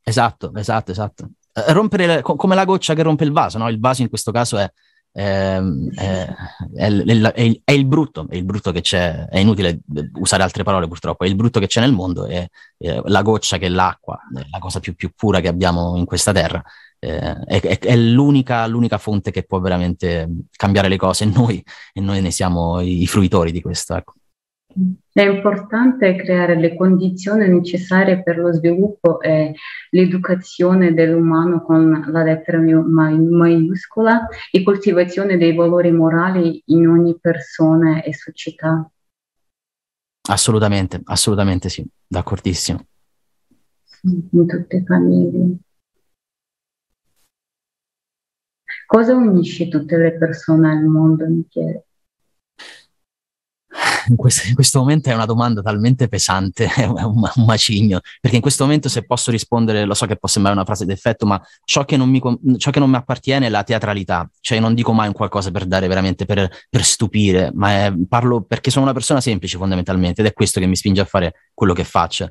Esatto, 0.00 0.54
esatto, 0.54 0.92
esatto. 0.92 1.30
Eh, 1.52 1.72
rompere, 1.72 2.22
come 2.22 2.54
la 2.54 2.64
goccia 2.64 2.94
che 2.94 3.02
rompe 3.02 3.24
il 3.24 3.32
vaso, 3.32 3.58
no? 3.58 3.68
Il 3.68 3.80
vaso 3.80 4.02
in 4.02 4.08
questo 4.08 4.30
caso 4.30 4.58
è, 4.58 4.72
Ehm, 5.16 5.94
è, 5.94 6.26
è, 6.74 6.90
è, 6.90 7.60
è, 7.62 7.72
il 7.72 7.86
brutto, 7.86 8.26
è 8.28 8.34
il 8.34 8.44
brutto 8.44 8.72
che 8.72 8.80
c'è, 8.80 9.26
è 9.26 9.38
inutile 9.38 9.80
usare 10.14 10.42
altre 10.42 10.64
parole 10.64 10.88
purtroppo, 10.88 11.24
è 11.24 11.28
il 11.28 11.36
brutto 11.36 11.60
che 11.60 11.68
c'è 11.68 11.80
nel 11.80 11.92
mondo, 11.92 12.26
è, 12.26 12.48
la 12.78 13.22
goccia 13.22 13.56
che 13.58 13.66
è 13.66 13.68
l'acqua, 13.68 14.18
è 14.34 14.44
la 14.50 14.58
cosa 14.58 14.80
più, 14.80 14.94
più 14.94 15.12
pura 15.14 15.40
che 15.40 15.46
abbiamo 15.46 15.96
in 15.96 16.04
questa 16.04 16.32
terra, 16.32 16.62
è, 16.98 17.96
l'unica, 17.96 18.66
l'unica, 18.66 18.98
fonte 18.98 19.30
che 19.30 19.44
può 19.44 19.60
veramente 19.60 20.28
cambiare 20.56 20.88
le 20.88 20.96
cose 20.96 21.24
e 21.24 21.26
noi, 21.28 21.62
e 21.92 22.00
noi 22.00 22.20
ne 22.20 22.32
siamo 22.32 22.80
i, 22.80 23.06
fruitori 23.06 23.52
di 23.52 23.60
questo. 23.60 23.94
Ecco. 23.94 24.14
È 25.12 25.22
importante 25.22 26.16
creare 26.16 26.58
le 26.58 26.74
condizioni 26.74 27.48
necessarie 27.48 28.22
per 28.22 28.38
lo 28.38 28.52
sviluppo 28.52 29.20
e 29.20 29.54
l'educazione 29.90 30.92
dell'umano 30.92 31.62
con 31.62 32.04
la 32.08 32.24
lettera 32.24 32.58
maiuscola 32.58 34.26
e 34.50 34.62
coltivazione 34.64 35.36
dei 35.36 35.54
valori 35.54 35.92
morali 35.92 36.60
in 36.66 36.88
ogni 36.88 37.16
persona 37.20 38.02
e 38.02 38.12
società. 38.12 38.90
Assolutamente, 40.28 41.00
assolutamente 41.04 41.68
sì, 41.68 41.86
d'accordissimo. 42.06 42.84
In 44.02 44.46
tutte 44.46 44.66
le 44.68 44.84
famiglie. 44.84 45.56
Cosa 48.86 49.14
unisce 49.14 49.68
tutte 49.68 49.96
le 49.96 50.16
persone 50.18 50.70
al 50.70 50.82
mondo, 50.84 51.26
Michele? 51.28 51.86
In 54.08 54.16
questo, 54.16 54.48
in 54.48 54.54
questo, 54.54 54.78
momento 54.78 55.10
è 55.10 55.14
una 55.14 55.24
domanda 55.24 55.62
talmente 55.62 56.08
pesante, 56.08 56.66
è 56.74 56.84
un, 56.84 56.98
un, 56.98 57.44
macigno, 57.44 58.00
perché 58.20 58.36
in 58.36 58.42
questo 58.42 58.64
momento 58.64 58.88
se 58.88 59.04
posso 59.04 59.30
rispondere, 59.30 59.84
lo 59.84 59.94
so 59.94 60.06
che 60.06 60.16
può 60.16 60.28
sembrare 60.28 60.56
una 60.56 60.66
frase 60.66 60.84
d'effetto, 60.84 61.26
ma 61.26 61.40
ciò 61.64 61.84
che 61.84 61.96
non 61.96 62.08
mi, 62.08 62.20
ciò 62.58 62.70
che 62.70 62.78
non 62.78 62.90
mi 62.90 62.96
appartiene 62.96 63.46
è 63.46 63.48
la 63.48 63.62
teatralità, 63.62 64.28
cioè 64.40 64.60
non 64.60 64.74
dico 64.74 64.92
mai 64.92 65.08
un 65.08 65.14
qualcosa 65.14 65.50
per 65.50 65.66
dare 65.66 65.86
veramente, 65.88 66.24
per, 66.24 66.48
per 66.68 66.84
stupire, 66.84 67.50
ma 67.54 67.86
è, 67.86 67.92
parlo 68.08 68.42
perché 68.42 68.70
sono 68.70 68.84
una 68.84 68.94
persona 68.94 69.20
semplice 69.20 69.58
fondamentalmente 69.58 70.20
ed 70.20 70.26
è 70.26 70.32
questo 70.32 70.60
che 70.60 70.66
mi 70.66 70.76
spinge 70.76 71.00
a 71.00 71.06
fare 71.06 71.34
quello 71.54 71.72
che 71.72 71.84
faccio. 71.84 72.30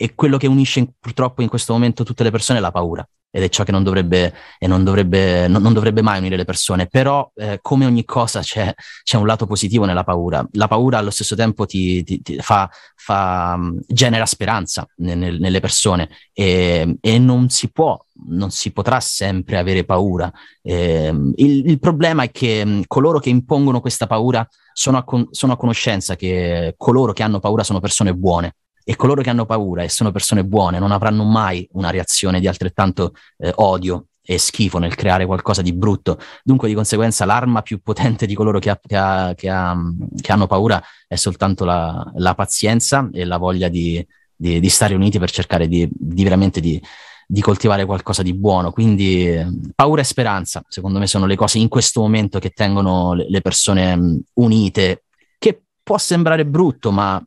E 0.00 0.14
quello 0.14 0.36
che 0.36 0.46
unisce 0.46 0.94
purtroppo 1.00 1.42
in 1.42 1.48
questo 1.48 1.72
momento 1.72 2.04
tutte 2.04 2.22
le 2.22 2.30
persone 2.30 2.60
è 2.60 2.62
la 2.62 2.70
paura 2.70 3.04
ed 3.30 3.42
è 3.42 3.48
ciò 3.48 3.62
che 3.62 3.72
non 3.72 3.82
dovrebbe, 3.82 4.32
non 4.60 4.84
dovrebbe, 4.84 5.48
non, 5.48 5.60
non 5.60 5.72
dovrebbe 5.72 6.00
mai 6.00 6.18
unire 6.18 6.36
le 6.36 6.44
persone, 6.44 6.86
però 6.86 7.30
eh, 7.34 7.58
come 7.60 7.84
ogni 7.84 8.04
cosa 8.04 8.40
c'è, 8.40 8.72
c'è, 9.02 9.16
un 9.16 9.26
lato 9.26 9.46
positivo 9.46 9.84
nella 9.84 10.04
paura. 10.04 10.46
La 10.52 10.66
paura 10.66 10.98
allo 10.98 11.10
stesso 11.10 11.36
tempo 11.36 11.66
ti, 11.66 12.02
ti, 12.04 12.22
ti 12.22 12.38
fa, 12.38 12.70
fa, 12.94 13.56
mm, 13.56 13.78
genera 13.86 14.24
speranza 14.24 14.86
nel, 14.96 15.38
nelle 15.38 15.60
persone 15.60 16.08
e, 16.32 16.96
e, 17.00 17.18
non 17.18 17.50
si 17.50 17.70
può, 17.70 17.98
non 18.28 18.50
si 18.50 18.72
potrà 18.72 18.98
sempre 19.00 19.58
avere 19.58 19.84
paura. 19.84 20.32
Eh, 20.62 21.12
il, 21.36 21.68
il, 21.68 21.78
problema 21.78 22.22
è 22.22 22.30
che 22.30 22.64
mm, 22.64 22.80
coloro 22.86 23.18
che 23.18 23.28
impongono 23.28 23.80
questa 23.80 24.06
paura 24.06 24.46
sono 24.72 24.96
a, 24.96 25.04
con, 25.04 25.28
sono 25.32 25.52
a 25.52 25.56
conoscenza 25.56 26.16
che 26.16 26.74
coloro 26.78 27.12
che 27.12 27.22
hanno 27.22 27.40
paura 27.40 27.62
sono 27.62 27.80
persone 27.80 28.14
buone 28.14 28.54
e 28.90 28.96
coloro 28.96 29.20
che 29.20 29.28
hanno 29.28 29.44
paura 29.44 29.82
e 29.82 29.90
sono 29.90 30.10
persone 30.10 30.46
buone 30.46 30.78
non 30.78 30.92
avranno 30.92 31.22
mai 31.22 31.68
una 31.72 31.90
reazione 31.90 32.40
di 32.40 32.48
altrettanto 32.48 33.12
eh, 33.36 33.52
odio 33.56 34.06
e 34.22 34.38
schifo 34.38 34.78
nel 34.78 34.94
creare 34.94 35.26
qualcosa 35.26 35.60
di 35.60 35.74
brutto. 35.74 36.18
Dunque, 36.42 36.68
di 36.68 36.74
conseguenza, 36.74 37.26
l'arma 37.26 37.60
più 37.60 37.82
potente 37.82 38.24
di 38.24 38.34
coloro 38.34 38.58
che, 38.58 38.70
ha, 38.70 38.80
che, 38.82 38.96
ha, 38.96 39.34
che, 39.36 39.50
ha, 39.50 39.76
che 40.18 40.32
hanno 40.32 40.46
paura 40.46 40.82
è 41.06 41.16
soltanto 41.16 41.66
la, 41.66 42.10
la, 42.14 42.34
pazienza 42.34 43.10
e 43.12 43.26
la 43.26 43.36
voglia 43.36 43.68
di, 43.68 44.02
di, 44.34 44.58
di 44.58 44.68
stare 44.70 44.94
uniti 44.94 45.18
per 45.18 45.30
cercare 45.30 45.68
di, 45.68 45.86
di 45.92 46.22
veramente 46.22 46.58
di, 46.60 46.82
di 47.26 47.42
coltivare 47.42 47.84
qualcosa 47.84 48.22
di 48.22 48.32
buono. 48.32 48.72
Quindi 48.72 49.70
paura 49.74 50.00
e 50.00 50.04
speranza, 50.04 50.64
secondo 50.66 50.98
me, 50.98 51.06
sono 51.06 51.26
le 51.26 51.36
cose 51.36 51.58
in 51.58 51.68
questo 51.68 52.00
momento 52.00 52.38
che 52.38 52.50
tengono 52.50 53.12
le, 53.12 53.42
persone 53.42 54.22
unite, 54.32 55.04
che 55.36 55.62
può 55.82 55.98
sembrare 55.98 56.46
brutto, 56.46 56.90
ma 56.90 57.22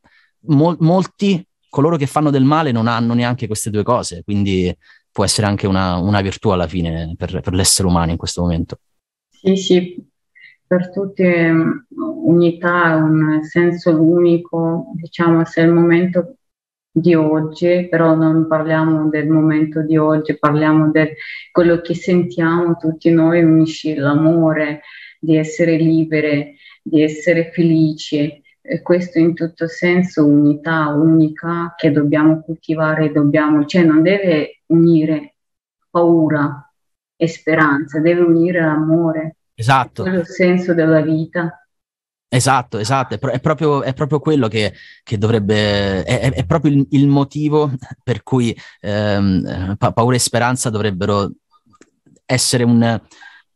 mol- 0.46 0.78
molti 0.80 1.46
coloro 1.72 1.96
che 1.96 2.06
fanno 2.06 2.30
del 2.32 2.44
male 2.44 2.74
non 2.74 2.88
hanno 2.88 3.14
neanche 3.14 3.48
queste 3.48 3.70
due 3.70 3.82
cose, 3.82 4.24
quindi 4.24 4.76
può 5.10 5.24
essere 5.24 5.48
anche 5.48 5.68
una, 5.68 5.96
una 5.96 6.20
virtù 6.22 6.50
alla 6.50 6.68
fine 6.68 7.16
per, 7.18 7.40
per, 7.40 7.54
l'essere 7.54 7.88
umano 7.88 8.12
in 8.12 8.18
questo 8.18 8.42
momento. 8.42 8.80
Sì, 9.30 9.56
sì, 9.56 10.06
per 10.68 10.92
tutti 10.92 11.24
unità, 11.24 12.96
un 12.96 13.42
senso 13.44 14.02
unico, 14.02 14.92
diciamo, 14.96 15.46
se 15.46 15.62
è 15.62 15.66
il 15.66 15.72
momento 15.72 16.36
di 16.92 17.16
oggi, 17.16 17.88
però 17.90 18.16
non 18.16 18.48
parliamo 18.48 19.08
del 19.08 19.30
momento 19.30 19.82
di 19.82 19.96
oggi, 19.96 20.38
parliamo 20.38 20.92
di 20.92 21.08
quello 21.52 21.80
che 21.80 21.96
sentiamo 21.96 22.76
tutti 22.76 23.10
noi, 23.12 23.44
unisci 23.44 23.96
l'amore, 23.96 24.82
di 25.18 25.38
essere 25.38 25.78
libere, 25.78 26.56
di 26.84 27.02
essere 27.02 27.50
felici 27.54 28.42
e 28.62 28.82
questo 28.82 29.18
in 29.18 29.34
tutto 29.34 29.68
senso 29.68 30.26
unità 30.26 30.90
unica 30.90 31.74
che 31.76 31.92
dobbiamo 31.92 32.44
coltivare, 32.44 33.12
dobbiamo, 33.12 33.66
cioè 33.66 33.84
non 33.84 34.04
deve 34.04 34.62
unire 34.68 35.36
paura 35.90 36.72
e 37.16 37.28
speranza, 37.28 38.00
deve 38.00 38.22
unire 38.22 38.62
l'amore. 38.62 39.36
Esatto. 39.54 40.04
Quello 40.04 40.24
senso 40.24 40.74
della 40.74 41.02
vita. 41.02 41.56
Esatto, 42.34 42.78
esatto, 42.78 43.16
è, 43.16 43.20
pro- 43.20 43.32
è, 43.32 43.42
proprio, 43.42 43.84
è 43.84 43.94
proprio, 43.94 44.22
quello 44.22 44.48
che, 44.48 44.74
che 45.04 45.18
dovrebbe, 45.18 46.04
è, 46.04 46.32
è, 46.32 46.46
proprio 46.46 46.72
il, 46.72 46.88
il, 46.92 47.08
motivo 47.08 47.70
per 48.02 48.24
cui 48.24 48.56
ehm, 48.80 49.76
pa- 49.78 49.92
paura 49.92 50.16
e 50.16 50.20
speranza 50.20 50.70
dovrebbero 50.70 51.30
essere 52.26 52.64
un, 52.64 53.02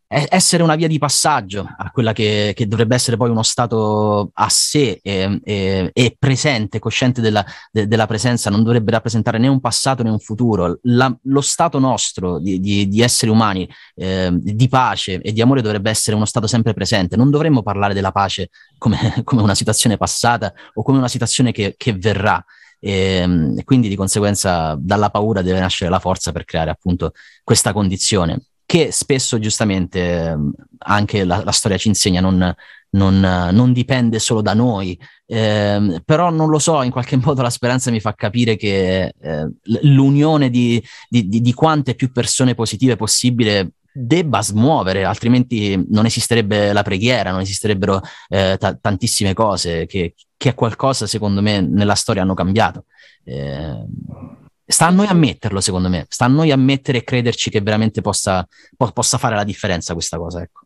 essere 0.07 0.61
una 0.61 0.75
via 0.75 0.87
di 0.87 0.99
passaggio 0.99 1.67
a 1.77 1.89
quella 1.89 2.13
che, 2.13 2.53
che 2.55 2.67
dovrebbe 2.67 2.93
essere 2.93 3.17
poi 3.17 3.31
uno 3.31 3.41
stato 3.41 4.29
a 4.33 4.47
sé 4.49 4.99
e, 5.01 5.39
e, 5.43 5.89
e 5.91 6.15
presente, 6.17 6.77
cosciente 6.77 7.21
della, 7.21 7.43
de, 7.71 7.87
della, 7.87 8.05
presenza, 8.05 8.51
non 8.51 8.63
dovrebbe 8.63 8.91
rappresentare 8.91 9.39
né 9.39 9.47
un 9.47 9.59
passato 9.59 10.03
né 10.03 10.11
un 10.11 10.19
futuro. 10.19 10.77
La, 10.83 11.15
lo 11.23 11.41
stato 11.41 11.79
nostro 11.79 12.39
di, 12.39 12.59
di, 12.59 12.87
di 12.87 13.01
esseri 13.01 13.31
umani, 13.31 13.67
eh, 13.95 14.29
di 14.31 14.67
pace 14.67 15.19
e 15.21 15.33
di 15.33 15.41
amore 15.41 15.63
dovrebbe 15.63 15.89
essere 15.89 16.15
uno 16.15 16.25
stato 16.25 16.45
sempre 16.45 16.73
presente. 16.73 17.15
Non 17.15 17.31
dovremmo 17.31 17.63
parlare 17.63 17.95
della 17.95 18.11
pace 18.11 18.49
come, 18.77 19.21
come 19.25 19.41
una 19.41 19.55
situazione 19.55 19.97
passata 19.97 20.53
o 20.75 20.83
come 20.83 20.99
una 20.99 21.07
situazione 21.07 21.51
che, 21.51 21.73
che 21.77 21.93
verrà. 21.93 22.43
E, 22.79 23.55
quindi 23.63 23.87
di 23.87 23.95
conseguenza 23.95 24.77
dalla 24.79 25.09
paura 25.09 25.41
deve 25.41 25.59
nascere 25.59 25.89
la 25.89 25.99
forza 25.99 26.31
per 26.31 26.45
creare 26.45 26.69
appunto 26.69 27.13
questa 27.43 27.73
condizione 27.73 28.49
che 28.75 28.91
spesso 28.91 29.39
giustamente 29.39 30.01
ehm, 30.01 30.51
anche 30.79 31.23
la, 31.23 31.41
la 31.45 31.53
storia 31.53 31.77
ci 31.77 31.87
insegna 31.87 32.19
non, 32.19 32.53
non, 32.89 33.19
non, 33.21 33.71
dipende 33.71 34.19
solo 34.19 34.41
da 34.41 34.53
noi, 34.53 34.99
eh, 35.25 36.01
però 36.03 36.29
non 36.29 36.49
lo 36.49 36.59
so, 36.59 36.81
in 36.81 36.91
qualche 36.91 37.15
modo 37.23 37.41
la 37.41 37.49
speranza 37.49 37.89
mi 37.89 38.01
fa 38.01 38.13
capire 38.15 38.57
che 38.57 39.13
eh, 39.17 39.49
l'unione 39.83 40.49
di, 40.49 40.83
di, 41.07 41.29
di, 41.29 41.39
di, 41.39 41.53
quante 41.53 41.95
più 41.95 42.11
persone 42.11 42.53
positive 42.53 42.97
possibile 42.97 43.75
debba 43.93 44.41
smuovere, 44.41 45.05
altrimenti 45.05 45.81
non 45.91 46.05
esisterebbe 46.05 46.73
la 46.73 46.83
preghiera, 46.83 47.31
non 47.31 47.39
esisterebbero 47.39 48.01
eh, 48.27 48.57
t- 48.59 48.77
tantissime 48.81 49.33
cose 49.33 49.85
che, 49.85 50.15
che 50.35 50.53
qualcosa 50.53 51.07
secondo 51.07 51.41
me 51.41 51.61
nella 51.61 51.95
storia 51.95 52.23
hanno 52.23 52.33
cambiato. 52.33 52.87
Eh, 53.23 53.85
Sta 54.67 54.87
a 54.87 54.91
noi 54.91 55.07
ammetterlo, 55.07 55.59
secondo 55.59 55.89
me. 55.89 56.05
Sta 56.09 56.25
a 56.25 56.29
noi 56.29 56.51
ammettere 56.51 56.99
e 56.99 57.03
crederci 57.03 57.49
che 57.49 57.61
veramente 57.61 58.01
possa, 58.01 58.47
po- 58.75 58.91
possa 58.91 59.17
fare 59.17 59.35
la 59.35 59.43
differenza 59.43 59.93
questa 59.93 60.17
cosa. 60.17 60.41
Ecco. 60.41 60.61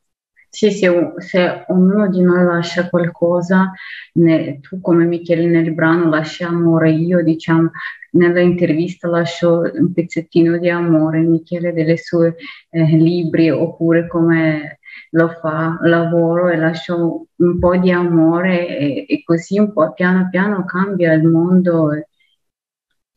Sì, 0.52 0.72
sì, 0.72 0.88
se 1.18 1.66
ognuno 1.68 2.10
di 2.10 2.22
noi 2.22 2.44
lascia 2.44 2.90
qualcosa, 2.90 3.72
ne, 4.14 4.60
tu 4.62 4.82
come 4.82 5.06
Michele 5.06 5.46
nel 5.46 5.74
brano 5.76 6.10
lasci 6.10 6.44
amore, 6.44 6.90
io 6.92 7.24
diciamo 7.24 7.70
nella 8.12 8.40
intervista 8.40 9.08
lascio 9.08 9.62
un 9.74 9.94
pezzettino 9.94 10.58
di 10.58 10.70
amore, 10.70 11.20
Michele 11.20 11.72
delle 11.72 11.98
sue 11.98 12.36
eh, 12.72 12.84
libri 12.84 13.52
oppure 13.52 14.08
come 14.08 14.80
lo 15.12 15.30
fa, 15.40 15.78
lavoro 15.82 16.50
e 16.50 16.58
lascio 16.58 17.28
un 17.36 17.60
po' 17.60 17.78
di 17.78 17.92
amore 17.92 18.68
e, 18.68 19.06
e 19.08 19.24
così 19.24 19.60
un 19.60 19.72
po' 19.72 19.94
piano 19.94 20.30
piano 20.32 20.66
cambia 20.66 21.14
il 21.14 21.24
mondo. 21.24 21.92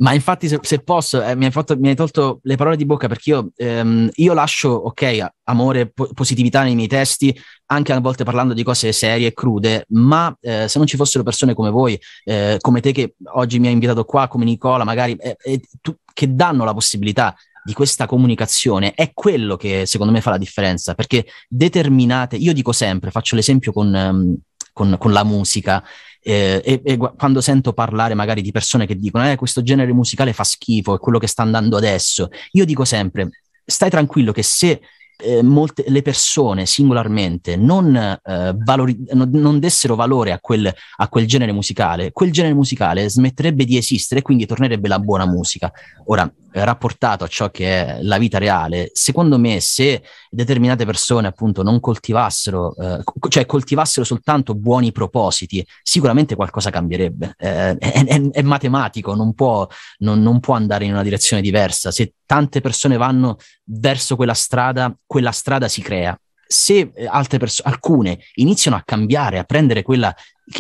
Ma 0.02 0.14
infatti, 0.14 0.48
se, 0.48 0.58
se 0.62 0.80
posso, 0.80 1.22
eh, 1.22 1.36
mi, 1.36 1.44
hai 1.44 1.52
fatto, 1.52 1.76
mi, 1.78 1.88
hai 1.88 1.94
tolto 1.94 2.40
le 2.42 2.56
parole 2.56 2.76
di 2.76 2.84
bocca 2.84 3.06
perché 3.06 3.30
io, 3.30 3.52
ehm, 3.54 4.10
io 4.14 4.32
lascio, 4.34 4.68
ok, 4.68 5.26
amore, 5.44 5.90
po- 5.90 6.10
positività 6.12 6.64
nei 6.64 6.74
miei 6.74 6.88
testi, 6.88 7.36
anche 7.66 7.92
a 7.92 8.00
volte 8.00 8.24
parlando 8.24 8.52
di 8.52 8.64
cose 8.64 8.90
serie 8.90 9.28
e 9.28 9.32
crude, 9.32 9.84
ma 9.90 10.36
eh, 10.40 10.66
se 10.66 10.78
non 10.78 10.88
ci 10.88 10.96
fossero 10.96 11.22
persone 11.22 11.54
come 11.54 11.70
voi, 11.70 11.96
eh, 12.24 12.56
come 12.60 12.80
te 12.80 12.90
che 12.90 13.14
oggi 13.34 13.60
mi 13.60 13.68
hai 13.68 13.74
invitato 13.74 14.04
qua, 14.04 14.26
come 14.26 14.44
Nicola, 14.44 14.82
magari, 14.82 15.14
eh, 15.14 15.36
eh, 15.40 15.60
tu, 15.80 15.94
che 16.12 16.34
danno 16.34 16.64
la 16.64 16.74
possibilità 16.74 17.36
di 17.64 17.72
questa 17.72 18.06
comunicazione, 18.06 18.94
è 18.94 19.12
quello 19.14 19.54
che 19.56 19.86
secondo 19.86 20.12
me 20.12 20.20
fa 20.20 20.30
la 20.30 20.38
differenza, 20.38 20.94
perché 20.94 21.26
determinate, 21.48 22.34
io 22.34 22.52
dico 22.52 22.72
sempre, 22.72 23.12
faccio 23.12 23.36
l'esempio 23.36 23.72
con, 23.72 23.94
um, 23.94 24.36
con, 24.72 24.96
con 24.98 25.12
la 25.12 25.24
musica, 25.24 25.82
eh, 26.22 26.62
e, 26.64 26.80
e, 26.84 26.96
quando 26.96 27.40
sento 27.40 27.72
parlare 27.72 28.14
magari 28.14 28.42
di 28.42 28.52
persone 28.52 28.86
che 28.86 28.96
dicono 28.96 29.28
eh, 29.28 29.36
questo 29.36 29.62
genere 29.62 29.92
musicale 29.92 30.32
fa 30.32 30.44
schifo, 30.44 30.94
è 30.94 30.98
quello 30.98 31.18
che 31.18 31.26
sta 31.26 31.42
andando 31.42 31.76
adesso, 31.76 32.28
io 32.52 32.64
dico 32.64 32.84
sempre, 32.84 33.30
stai 33.64 33.90
tranquillo 33.90 34.32
che 34.32 34.42
se 34.42 34.80
eh, 35.22 35.42
molte, 35.42 35.84
le 35.86 36.02
persone 36.02 36.66
singolarmente 36.66 37.56
non, 37.56 37.94
eh, 37.94 38.54
valori, 38.56 39.04
non, 39.12 39.30
non, 39.32 39.58
dessero 39.58 39.94
valore 39.94 40.32
a 40.32 40.40
quel, 40.40 40.72
a 40.96 41.08
quel, 41.08 41.26
genere 41.26 41.52
musicale, 41.52 42.12
quel 42.12 42.32
genere 42.32 42.54
musicale 42.54 43.08
smetterebbe 43.08 43.64
di 43.64 43.76
esistere 43.76 44.20
e 44.20 44.22
quindi 44.22 44.46
tornerebbe 44.46 44.88
la 44.88 44.98
buona 44.98 45.26
musica. 45.26 45.72
Ora, 46.06 46.30
rapportato 46.52 47.24
a 47.24 47.28
ciò 47.28 47.50
che 47.50 47.66
è 47.66 48.02
la 48.02 48.18
vita 48.18 48.38
reale, 48.38 48.90
secondo 48.92 49.38
me 49.38 49.60
se 49.60 50.02
determinate 50.30 50.84
persone 50.84 51.26
appunto 51.26 51.62
non 51.62 51.80
coltivassero, 51.80 52.74
eh, 52.76 53.02
cioè 53.28 53.46
coltivassero 53.46 54.04
soltanto 54.04 54.54
buoni 54.54 54.92
propositi, 54.92 55.66
sicuramente 55.82 56.34
qualcosa 56.34 56.70
cambierebbe. 56.70 57.34
Eh, 57.38 57.76
è, 57.78 58.04
è, 58.04 58.30
è, 58.30 58.42
matematico, 58.42 59.14
non 59.14 59.34
può, 59.34 59.66
non, 59.98 60.22
non 60.22 60.40
può 60.40 60.54
andare 60.54 60.84
in 60.84 60.92
una 60.92 61.02
direzione 61.02 61.42
diversa. 61.42 61.90
Se 61.90 62.14
tante 62.26 62.60
persone 62.60 62.96
vanno 62.96 63.38
verso 63.64 64.16
quella 64.16 64.34
strada, 64.34 64.94
quella 65.06 65.32
strada 65.32 65.68
si 65.68 65.82
crea 65.82 66.16
se 66.52 66.92
eh, 66.94 67.06
altre 67.06 67.38
persone, 67.38 67.70
alcune 67.70 68.18
iniziano 68.34 68.76
a 68.76 68.82
cambiare, 68.84 69.38
a 69.38 69.44
prendere 69.44 69.82
quella 69.82 70.14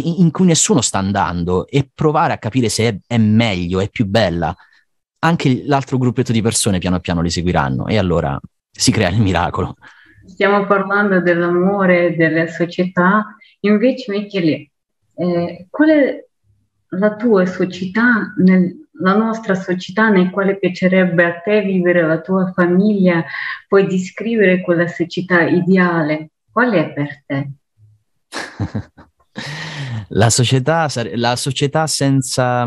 in 0.04 0.30
cui 0.30 0.46
nessuno 0.46 0.80
sta 0.80 0.98
andando 0.98 1.66
e 1.66 1.90
provare 1.92 2.32
a 2.32 2.38
capire 2.38 2.70
se 2.70 2.88
è, 2.88 2.96
è 3.06 3.18
meglio, 3.18 3.80
è 3.80 3.90
più 3.90 4.06
bella, 4.06 4.56
anche 5.24 5.62
l'altro 5.64 5.98
gruppetto 5.98 6.32
di 6.32 6.42
persone 6.42 6.78
piano 6.78 7.00
piano 7.00 7.20
li 7.20 7.30
seguiranno 7.30 7.86
e 7.86 7.96
allora 7.96 8.38
si 8.70 8.90
crea 8.90 9.08
il 9.08 9.20
miracolo. 9.20 9.76
Stiamo 10.26 10.66
parlando 10.66 11.20
dell'amore, 11.20 12.16
della 12.16 12.46
società, 12.48 13.36
invece 13.60 14.10
Michele, 14.10 14.70
eh, 15.14 15.66
qual 15.68 15.88
è 15.88 16.24
la 16.88 17.16
tua 17.16 17.46
società, 17.46 18.32
nel, 18.38 18.88
la 19.00 19.14
nostra 19.14 19.54
società 19.54 20.08
nel 20.08 20.30
quale 20.30 20.58
piacerebbe 20.58 21.24
a 21.24 21.40
te 21.40 21.62
vivere, 21.62 22.02
la 22.02 22.20
tua 22.20 22.52
famiglia, 22.52 23.24
puoi 23.68 23.86
descrivere 23.86 24.60
quella 24.60 24.88
società 24.88 25.42
ideale? 25.42 26.30
Qual 26.50 26.72
è 26.72 26.92
per 26.92 27.22
te? 27.26 27.50
la, 30.08 30.30
società, 30.30 30.88
la 31.14 31.36
società 31.36 31.86
senza 31.86 32.66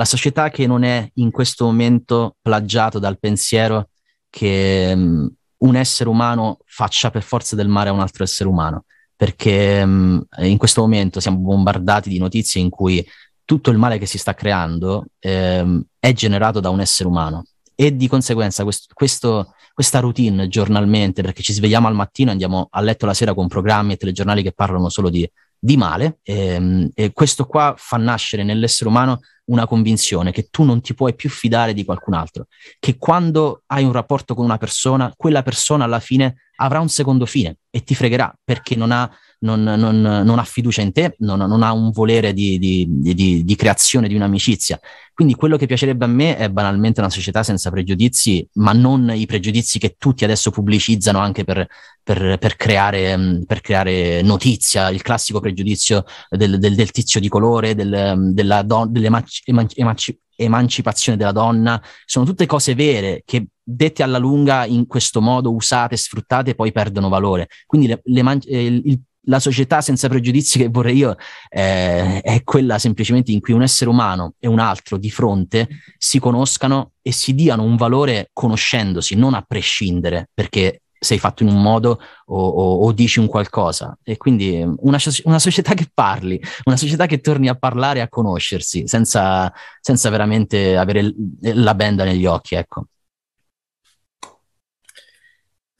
la 0.00 0.06
società 0.06 0.48
che 0.48 0.66
non 0.66 0.82
è 0.82 1.10
in 1.16 1.30
questo 1.30 1.66
momento 1.66 2.36
plagiato 2.40 2.98
dal 2.98 3.18
pensiero 3.18 3.90
che 4.30 4.92
um, 4.94 5.30
un 5.58 5.76
essere 5.76 6.08
umano 6.08 6.60
faccia 6.64 7.10
per 7.10 7.22
forza 7.22 7.54
del 7.54 7.68
male 7.68 7.90
a 7.90 7.92
un 7.92 8.00
altro 8.00 8.24
essere 8.24 8.48
umano, 8.48 8.86
perché 9.14 9.82
um, 9.84 10.24
in 10.38 10.56
questo 10.56 10.80
momento 10.80 11.20
siamo 11.20 11.36
bombardati 11.36 12.08
di 12.08 12.18
notizie 12.18 12.62
in 12.62 12.70
cui 12.70 13.06
tutto 13.44 13.70
il 13.70 13.76
male 13.76 13.98
che 13.98 14.06
si 14.06 14.16
sta 14.16 14.32
creando 14.32 15.04
um, 15.20 15.82
è 15.98 16.12
generato 16.14 16.60
da 16.60 16.70
un 16.70 16.80
essere 16.80 17.06
umano. 17.06 17.44
E 17.74 17.94
di 17.94 18.08
conseguenza 18.08 18.62
questo, 18.62 18.94
questo, 18.94 19.52
questa 19.74 20.00
routine 20.00 20.48
giornalmente, 20.48 21.20
perché 21.20 21.42
ci 21.42 21.52
svegliamo 21.52 21.88
al 21.88 21.94
mattino 21.94 22.30
e 22.30 22.32
andiamo 22.32 22.68
a 22.70 22.80
letto 22.80 23.04
la 23.04 23.12
sera 23.12 23.34
con 23.34 23.48
programmi 23.48 23.92
e 23.92 23.96
telegiornali 23.96 24.42
che 24.42 24.52
parlano 24.52 24.88
solo 24.88 25.10
di, 25.10 25.30
di 25.58 25.76
male, 25.76 26.20
e, 26.22 26.90
e 26.94 27.12
questo 27.12 27.44
qua 27.44 27.74
fa 27.76 27.98
nascere 27.98 28.44
nell'essere 28.44 28.88
umano 28.88 29.20
una 29.50 29.66
convinzione 29.66 30.32
che 30.32 30.48
tu 30.50 30.62
non 30.62 30.80
ti 30.80 30.94
puoi 30.94 31.14
più 31.14 31.28
fidare 31.28 31.72
di 31.72 31.84
qualcun 31.84 32.14
altro, 32.14 32.46
che 32.78 32.96
quando 32.96 33.62
hai 33.66 33.84
un 33.84 33.92
rapporto 33.92 34.34
con 34.34 34.44
una 34.44 34.58
persona, 34.58 35.12
quella 35.16 35.42
persona 35.42 35.84
alla 35.84 36.00
fine 36.00 36.36
avrà 36.56 36.80
un 36.80 36.88
secondo 36.88 37.26
fine 37.26 37.58
e 37.70 37.82
ti 37.82 37.94
fregherà 37.94 38.32
perché 38.42 38.76
non 38.76 38.92
ha 38.92 39.10
non, 39.40 39.62
non, 39.62 40.00
non 40.00 40.38
ha 40.38 40.44
fiducia 40.44 40.82
in 40.82 40.92
te, 40.92 41.14
non, 41.18 41.38
non 41.38 41.62
ha 41.62 41.72
un 41.72 41.90
volere 41.90 42.32
di, 42.32 42.58
di, 42.58 42.86
di, 42.88 43.44
di, 43.44 43.56
creazione 43.56 44.08
di 44.08 44.14
un'amicizia. 44.14 44.78
Quindi 45.14 45.34
quello 45.34 45.56
che 45.56 45.66
piacerebbe 45.66 46.04
a 46.04 46.08
me 46.08 46.36
è 46.36 46.48
banalmente 46.48 47.00
una 47.00 47.10
società 47.10 47.42
senza 47.42 47.70
pregiudizi, 47.70 48.46
ma 48.54 48.72
non 48.72 49.10
i 49.14 49.26
pregiudizi 49.26 49.78
che 49.78 49.96
tutti 49.98 50.24
adesso 50.24 50.50
pubblicizzano 50.50 51.18
anche 51.18 51.44
per, 51.44 51.66
per, 52.02 52.38
per, 52.38 52.56
creare, 52.56 53.42
per 53.46 53.60
creare, 53.60 54.22
notizia, 54.22 54.90
il 54.90 55.02
classico 55.02 55.40
pregiudizio 55.40 56.04
del, 56.28 56.58
del, 56.58 56.74
del 56.74 56.90
tizio 56.90 57.20
di 57.20 57.28
colore, 57.28 57.74
del, 57.74 58.32
della 58.32 58.62
don, 58.62 58.90
dell'emancipazione 58.92 61.18
della 61.18 61.32
donna, 61.32 61.82
sono 62.04 62.24
tutte 62.24 62.46
cose 62.46 62.74
vere 62.74 63.22
che 63.24 63.46
dette 63.62 64.02
alla 64.02 64.18
lunga 64.18 64.64
in 64.64 64.86
questo 64.86 65.20
modo 65.20 65.52
usate, 65.52 65.96
sfruttate, 65.96 66.54
poi 66.54 66.72
perdono 66.72 67.08
valore. 67.08 67.48
Quindi 67.66 67.86
le, 67.86 68.00
le, 68.04 68.38
il, 68.46 69.00
la 69.24 69.38
società 69.38 69.80
senza 69.80 70.08
pregiudizi 70.08 70.58
che 70.58 70.68
vorrei 70.68 70.96
io 70.96 71.16
eh, 71.48 72.20
è 72.20 72.42
quella 72.42 72.78
semplicemente 72.78 73.32
in 73.32 73.40
cui 73.40 73.52
un 73.52 73.62
essere 73.62 73.90
umano 73.90 74.34
e 74.38 74.48
un 74.48 74.58
altro 74.58 74.96
di 74.96 75.10
fronte 75.10 75.68
si 75.98 76.18
conoscano 76.18 76.92
e 77.02 77.12
si 77.12 77.34
diano 77.34 77.62
un 77.62 77.76
valore 77.76 78.30
conoscendosi, 78.32 79.16
non 79.16 79.34
a 79.34 79.44
prescindere, 79.46 80.30
perché 80.32 80.82
sei 81.02 81.18
fatto 81.18 81.42
in 81.42 81.48
un 81.48 81.62
modo 81.62 81.98
o, 82.26 82.46
o, 82.46 82.84
o 82.84 82.92
dici 82.92 83.18
un 83.18 83.26
qualcosa. 83.26 83.98
E 84.02 84.16
quindi 84.16 84.62
una, 84.62 84.98
una, 85.24 85.38
società 85.38 85.74
che 85.74 85.88
parli, 85.92 86.40
una 86.64 86.76
società 86.76 87.06
che 87.06 87.20
torni 87.20 87.48
a 87.48 87.54
parlare 87.54 88.00
e 88.00 88.02
a 88.02 88.08
conoscersi, 88.08 88.86
senza, 88.86 89.50
senza 89.80 90.10
veramente 90.10 90.76
avere 90.76 91.12
la 91.40 91.74
benda 91.74 92.04
negli 92.04 92.26
occhi, 92.26 92.54
ecco. 92.54 92.84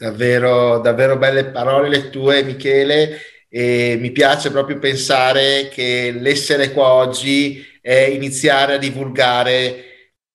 Davvero, 0.00 0.78
davvero 0.78 1.18
belle 1.18 1.44
parole 1.50 1.90
le 1.90 2.08
tue, 2.08 2.42
Michele, 2.42 3.18
e 3.50 3.98
mi 4.00 4.12
piace 4.12 4.50
proprio 4.50 4.78
pensare 4.78 5.68
che 5.68 6.10
l'essere 6.18 6.72
qua 6.72 6.94
oggi 6.94 7.62
è 7.82 8.06
iniziare 8.06 8.76
a 8.76 8.78
divulgare 8.78 9.84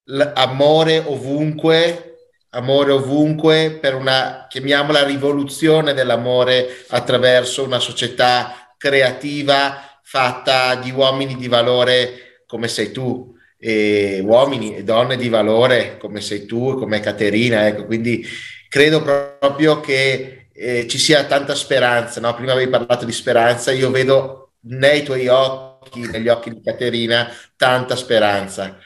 l'amore 0.04 1.02
ovunque, 1.04 2.18
amore 2.52 2.92
ovunque 2.92 3.80
per 3.82 3.96
una, 3.96 4.46
chiamiamola 4.48 5.04
rivoluzione 5.04 5.96
dell'amore 5.96 6.68
attraverso 6.90 7.64
una 7.64 7.80
società 7.80 8.76
creativa 8.78 10.00
fatta 10.04 10.76
di 10.76 10.92
uomini 10.92 11.38
di 11.38 11.48
valore 11.48 12.44
come 12.46 12.68
sei 12.68 12.92
tu, 12.92 13.34
e 13.58 14.22
uomini 14.24 14.76
e 14.76 14.84
donne 14.84 15.18
di 15.18 15.28
valore 15.28 15.98
come 15.98 16.22
sei 16.22 16.46
tu 16.46 16.76
come 16.76 17.00
Caterina, 17.00 17.66
ecco, 17.66 17.86
quindi 17.86 18.24
credo 18.70 19.02
proprio 19.02 19.80
che 19.80 20.50
eh, 20.54 20.88
ci 20.88 20.98
sia 20.98 21.26
tanta 21.26 21.56
speranza. 21.56 22.20
No? 22.20 22.34
Prima 22.36 22.54
avevi 22.54 22.70
parlato 22.70 23.06
di 23.06 23.12
speranza, 23.12 23.72
io 23.72 23.92
vedo 23.92 24.54
nei 24.68 25.04
tuoi 25.04 25.28
occhi, 25.28 26.02
negli 26.02 26.28
occhi 26.28 26.50
di 26.52 26.62
Caterina, 26.62 27.32
tanta 27.56 27.96
speranza. 27.96 28.78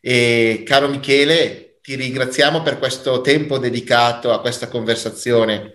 E 0.00 0.62
caro 0.64 0.88
Michele, 0.88 1.78
ti 1.82 1.94
ringraziamo 1.94 2.62
per 2.62 2.78
questo 2.78 3.20
tempo 3.20 3.58
dedicato 3.58 4.32
a 4.32 4.40
questa 4.40 4.68
conversazione. 4.68 5.74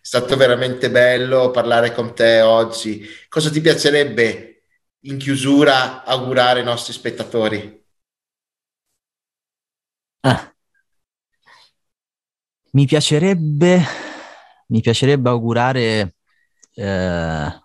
stato 0.00 0.36
veramente 0.36 0.90
bello 0.90 1.50
parlare 1.50 1.92
con 1.92 2.14
te 2.14 2.40
oggi. 2.40 3.06
Cosa 3.28 3.50
ti 3.50 3.60
piacerebbe 3.60 4.64
in 5.00 5.18
chiusura 5.18 6.04
augurare 6.04 6.60
ai 6.60 6.64
nostri 6.64 6.92
spettatori? 6.92 7.80
Ah, 10.24 10.51
mi 12.74 12.86
piacerebbe, 12.86 13.82
mi 14.68 14.80
piacerebbe 14.80 15.28
augurare, 15.28 16.14
eh, 16.74 17.60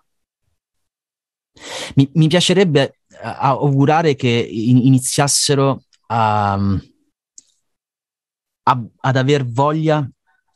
mi, 1.94 2.10
mi, 2.14 2.28
piacerebbe 2.28 2.98
eh, 3.08 3.18
augurare 3.22 4.14
che 4.14 4.28
iniziassero 4.28 5.82
a, 6.08 6.52
a, 8.62 8.84
ad 9.00 9.16
aver 9.16 9.46
voglia 9.46 10.08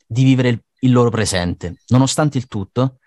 di 0.06 0.24
vivere 0.24 0.48
il, 0.48 0.62
il, 0.80 0.92
loro 0.92 1.10
presente, 1.10 1.76
nonostante 1.88 2.36
il 2.36 2.46
tutto, 2.46 2.98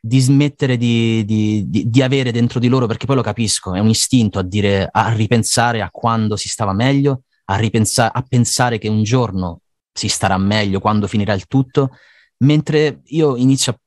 di 0.00 0.20
smettere 0.20 0.76
di, 0.78 1.24
di, 1.26 1.68
di, 1.68 1.90
di, 1.90 2.02
avere 2.02 2.32
dentro 2.32 2.58
di 2.60 2.68
loro, 2.68 2.86
perché 2.86 3.04
poi 3.06 3.16
lo 3.16 3.22
capisco, 3.22 3.74
è 3.74 3.78
un 3.78 3.88
istinto 3.90 4.38
a 4.38 4.42
dire, 4.42 4.88
a 4.90 5.12
ripensare 5.12 5.82
a 5.82 5.90
quando 5.90 6.36
si 6.36 6.48
stava 6.48 6.72
meglio, 6.72 7.24
a, 7.46 7.56
ripensa- 7.56 8.12
a 8.12 8.22
pensare 8.26 8.78
che 8.78 8.88
un 8.88 9.02
giorno 9.02 9.60
si 9.94 10.08
starà 10.08 10.36
meglio 10.36 10.80
quando 10.80 11.06
finirà 11.06 11.32
il 11.32 11.46
tutto, 11.46 11.90
mentre 12.38 13.00
io 13.06 13.36
inizio 13.36 13.72
a, 13.72 13.78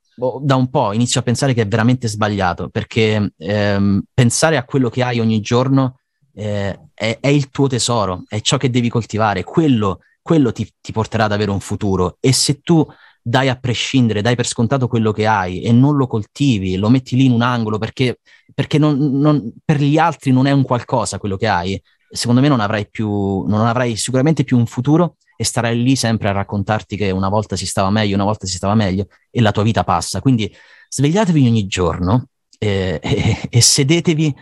da 0.41 0.55
un 0.55 0.69
po' 0.69 0.93
inizio 0.93 1.19
a 1.19 1.23
pensare 1.23 1.53
che 1.53 1.63
è 1.63 1.67
veramente 1.67 2.07
sbagliato, 2.07 2.69
perché 2.69 3.33
ehm, 3.37 4.03
pensare 4.13 4.57
a 4.57 4.63
quello 4.63 4.89
che 4.89 5.03
hai 5.03 5.19
ogni 5.19 5.41
giorno 5.41 5.99
eh, 6.33 6.79
è, 6.93 7.17
è, 7.19 7.27
il 7.27 7.49
tuo 7.49 7.67
tesoro, 7.67 8.23
è 8.27 8.39
ciò 8.39 8.57
che 8.57 8.69
devi 8.69 8.89
coltivare, 8.89 9.43
quello, 9.43 9.99
quello 10.21 10.51
ti, 10.51 10.67
ti 10.79 10.91
porterà 10.91 11.25
ad 11.25 11.33
avere 11.33 11.51
un 11.51 11.59
futuro. 11.59 12.17
E 12.19 12.31
se 12.31 12.61
tu 12.61 12.85
dai 13.21 13.49
a 13.49 13.57
prescindere, 13.57 14.21
dai 14.21 14.35
per 14.35 14.47
scontato 14.47 14.87
quello 14.87 15.11
che 15.11 15.27
hai 15.27 15.61
e 15.61 15.73
non 15.73 15.97
lo 15.97 16.07
coltivi, 16.07 16.77
lo 16.77 16.89
metti 16.89 17.15
lì 17.17 17.25
in 17.25 17.33
un 17.33 17.41
angolo 17.41 17.77
perché, 17.77 18.19
perché 18.53 18.77
non, 18.77 18.97
non, 19.19 19.51
per 19.65 19.81
gli 19.81 19.97
altri 19.97 20.31
non 20.31 20.47
è 20.47 20.51
un 20.51 20.63
qualcosa 20.63 21.17
quello 21.19 21.35
che 21.35 21.47
hai, 21.47 21.81
secondo 22.09 22.41
me 22.41 22.47
non 22.47 22.59
avrai, 22.59 22.89
più, 22.89 23.43
non 23.47 23.65
avrai 23.65 23.95
sicuramente 23.95 24.43
più 24.43 24.57
un 24.57 24.65
futuro 24.65 25.17
e 25.35 25.43
starai 25.43 25.81
lì 25.81 25.95
sempre 25.95 26.29
a 26.29 26.31
raccontarti 26.31 26.95
che 26.95 27.11
una 27.11 27.29
volta 27.29 27.55
si 27.55 27.65
stava 27.65 27.89
meglio, 27.89 28.15
una 28.15 28.23
volta 28.23 28.47
si 28.47 28.55
stava 28.55 28.73
meglio 28.75 29.07
e 29.29 29.41
la 29.41 29.51
tua 29.51 29.63
vita 29.63 29.83
passa. 29.83 30.21
Quindi 30.21 30.51
svegliatevi 30.89 31.47
ogni 31.47 31.67
giorno 31.67 32.29
eh, 32.57 32.99
e, 33.03 33.47
e 33.49 33.61
sedetevi 33.61 34.35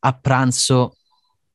a 0.00 0.12
pranzo 0.18 0.96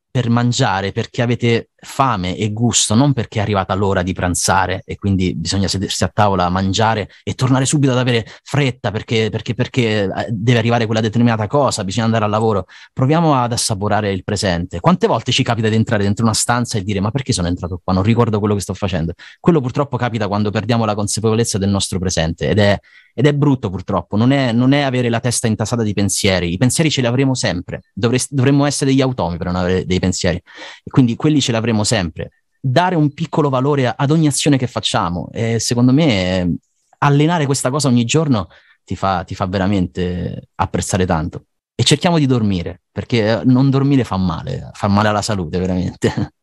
per 0.09 0.29
mangiare 0.29 0.93
perché 0.93 1.21
avete 1.21 1.71
fame 1.77 2.35
e 2.35 2.51
gusto, 2.51 2.95
non 2.95 3.13
perché 3.13 3.39
è 3.39 3.41
arrivata 3.41 3.73
l'ora 3.73 4.01
di 4.01 4.13
pranzare 4.13 4.83
e 4.85 4.95
quindi 4.95 5.35
bisogna 5.35 5.67
sedersi 5.67 6.03
a 6.03 6.07
tavola 6.07 6.49
mangiare 6.49 7.09
e 7.23 7.33
tornare 7.33 7.65
subito 7.65 7.91
ad 7.91 7.99
avere 7.99 8.25
fretta 8.43 8.91
perché, 8.91 9.29
perché, 9.29 9.53
perché 9.53 10.03
eh, 10.03 10.27
deve 10.29 10.59
arrivare 10.59 10.85
quella 10.85 11.01
determinata 11.01 11.47
cosa, 11.47 11.83
bisogna 11.83 12.05
andare 12.05 12.25
al 12.25 12.31
lavoro. 12.31 12.65
Proviamo 12.93 13.35
ad 13.35 13.51
assaporare 13.51 14.11
il 14.11 14.23
presente. 14.23 14.79
Quante 14.79 15.07
volte 15.07 15.31
ci 15.31 15.43
capita 15.43 15.69
di 15.69 15.75
entrare 15.75 16.03
dentro 16.03 16.23
una 16.25 16.33
stanza 16.33 16.77
e 16.77 16.83
dire 16.83 16.99
ma 16.99 17.11
perché 17.11 17.33
sono 17.33 17.47
entrato 17.47 17.79
qua? 17.83 17.93
Non 17.93 18.03
ricordo 18.03 18.39
quello 18.39 18.55
che 18.55 18.61
sto 18.61 18.73
facendo. 18.73 19.13
Quello 19.39 19.61
purtroppo 19.61 19.97
capita 19.97 20.27
quando 20.27 20.51
perdiamo 20.51 20.85
la 20.85 20.95
consapevolezza 20.95 21.57
del 21.57 21.69
nostro 21.69 21.99
presente 21.99 22.49
ed 22.49 22.59
è, 22.59 22.79
ed 23.17 23.25
è 23.27 23.33
brutto 23.33 23.69
purtroppo, 23.69 24.17
non 24.17 24.31
è, 24.31 24.51
non 24.51 24.73
è, 24.73 24.81
avere 24.81 25.09
la 25.09 25.21
testa 25.21 25.47
intasata 25.47 25.83
di 25.83 25.93
pensieri, 25.93 26.51
i 26.51 26.57
pensieri 26.57 26.91
ce 26.91 26.99
li 26.99 27.07
avremo 27.07 27.33
sempre, 27.33 27.83
Dovrest, 27.93 28.33
dovremmo 28.33 28.65
essere 28.65 28.89
degli 28.91 28.99
automi 28.99 29.37
per 29.37 29.47
non 29.47 29.55
avere 29.55 29.85
dei 29.85 29.99
pensieri 29.99 30.35
e 30.35 30.89
quindi 30.89 31.15
quelli 31.15 31.39
ce 31.39 31.53
l'avremo 31.75 31.83
sempre. 31.83 32.31
Dare 32.59 32.95
un 32.95 33.13
piccolo 33.13 33.49
valore 33.49 33.93
ad 33.95 34.09
ogni 34.09 34.27
azione 34.27 34.57
che 34.57 34.67
facciamo 34.67 35.29
e 35.31 35.59
secondo 35.59 35.91
me 35.91 36.55
allenare 36.99 37.45
questa 37.45 37.69
cosa 37.69 37.89
ogni 37.89 38.05
giorno 38.05 38.47
ti 38.83 38.95
fa, 38.95 39.23
ti 39.23 39.35
fa 39.35 39.45
veramente 39.45 40.49
apprezzare 40.55 41.05
tanto. 41.05 41.45
E 41.75 41.83
cerchiamo 41.83 42.17
di 42.17 42.25
dormire, 42.25 42.81
perché 42.91 43.41
non 43.43 43.69
dormire 43.69 44.05
fa 44.05 44.17
male, 44.17 44.69
fa 44.73 44.87
male 44.87 45.09
alla 45.09 45.21
salute 45.21 45.59
veramente. 45.59 46.11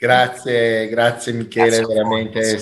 Grazie, 0.00 0.86
grazie 0.86 1.32
Michele, 1.32 1.70
grazie 1.70 1.86
veramente 1.92 2.40
è 2.54 2.60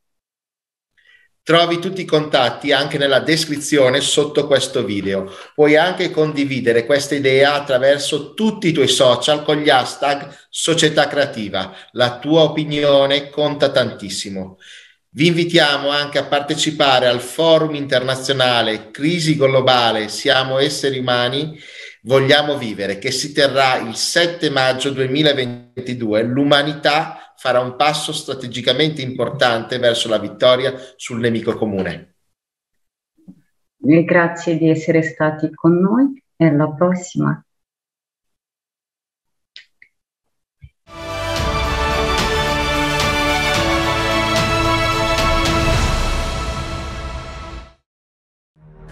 Trovi 1.44 1.79
tutti 1.79 2.00
i 2.00 2.07
contatti 2.07 2.72
anche 2.72 2.96
nella 2.96 3.20
descrizione 3.20 4.00
sotto 4.00 4.46
questo 4.46 4.83
video. 4.83 5.31
Puoi 5.55 5.77
anche 5.77 6.11
condividere 6.11 6.87
questa 6.87 7.14
idea 7.14 7.53
attraverso 7.53 8.33
tutti 8.33 8.68
i 8.68 8.72
tuoi 8.72 8.88
social 8.88 9.42
con 9.42 9.59
gli 9.59 9.68
hashtag 9.68 10.35
Società 10.48 11.07
Creativa. 11.07 11.77
La 11.90 12.18
tua 12.18 12.44
opinione 12.44 13.29
conta 13.29 13.70
tantissimo. 13.70 14.57
Vi 15.11 15.27
invitiamo 15.27 15.90
anche 15.90 16.16
a 16.16 16.24
partecipare 16.24 17.09
al 17.09 17.20
forum 17.20 17.74
internazionale 17.74 18.90
Crisi 18.90 19.37
globale, 19.37 20.09
siamo 20.09 20.59
esseri 20.59 20.98
umani, 20.98 21.61
vogliamo 22.04 22.56
vivere, 22.56 22.98
che 22.98 23.10
si 23.10 23.32
terrà 23.32 23.76
il 23.78 23.94
7 23.94 24.50
maggio 24.50 24.90
2022. 24.90 26.22
L'umanità 26.22 27.32
farà 27.36 27.60
un 27.60 27.76
passo 27.76 28.12
strategicamente 28.12 29.02
importante 29.02 29.78
verso 29.78 30.08
la 30.08 30.18
vittoria 30.18 30.74
sul 30.96 31.20
nemico 31.20 31.54
comune. 31.54 32.14
Grazie 33.76 34.56
di 34.56 34.70
essere 34.70 35.02
stati 35.02 35.52
con 35.52 35.78
noi 35.78 36.22
e 36.36 36.46
alla 36.46 36.70
prossima. 36.70 37.43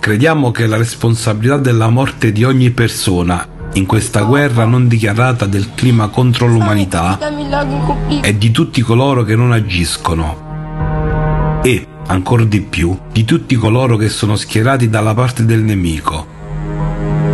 Crediamo 0.02 0.50
che 0.50 0.66
la 0.66 0.76
responsabilità 0.76 1.58
della 1.58 1.88
morte 1.88 2.32
di 2.32 2.42
ogni 2.42 2.72
persona 2.72 3.46
in 3.74 3.86
questa 3.86 4.22
guerra 4.22 4.64
non 4.64 4.88
dichiarata 4.88 5.46
del 5.46 5.74
clima 5.76 6.08
contro 6.08 6.48
l'umanità 6.48 7.20
è 8.20 8.34
di 8.34 8.50
tutti 8.50 8.80
coloro 8.80 9.22
che 9.22 9.36
non 9.36 9.52
agiscono 9.52 11.60
e, 11.62 11.86
ancora 12.08 12.42
di 12.42 12.62
più, 12.62 12.98
di 13.12 13.24
tutti 13.24 13.54
coloro 13.54 13.96
che 13.96 14.08
sono 14.08 14.34
schierati 14.34 14.88
dalla 14.88 15.14
parte 15.14 15.44
del 15.44 15.62
nemico. 15.62 16.26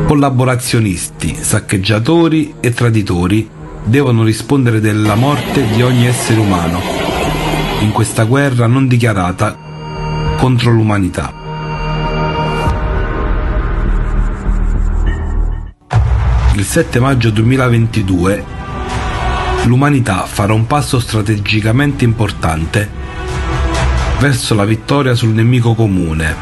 Collaborazionisti, 0.07 1.39
saccheggiatori 1.41 2.57
e 2.61 2.75
traditori 2.75 3.49
devono 3.83 4.25
rispondere 4.25 4.81
della 4.81 5.15
morte 5.15 5.67
di 5.69 5.81
ogni 5.81 6.07
essere 6.07 6.39
umano 6.39 6.83
in 7.81 7.93
questa 7.93 8.25
guerra 8.25 8.67
non 8.67 8.87
dichiarata 8.87 9.57
contro 10.37 10.71
l'umanità. 10.71 11.38
Il 16.59 16.65
7 16.65 16.99
maggio 16.99 17.31
2022 17.31 18.45
l'umanità 19.67 20.27
farà 20.27 20.55
un 20.55 20.67
passo 20.67 20.99
strategicamente 20.99 22.03
importante 22.03 22.91
verso 24.19 24.57
la 24.57 24.65
vittoria 24.65 25.15
sul 25.15 25.29
nemico 25.29 25.75
comune. 25.75 26.35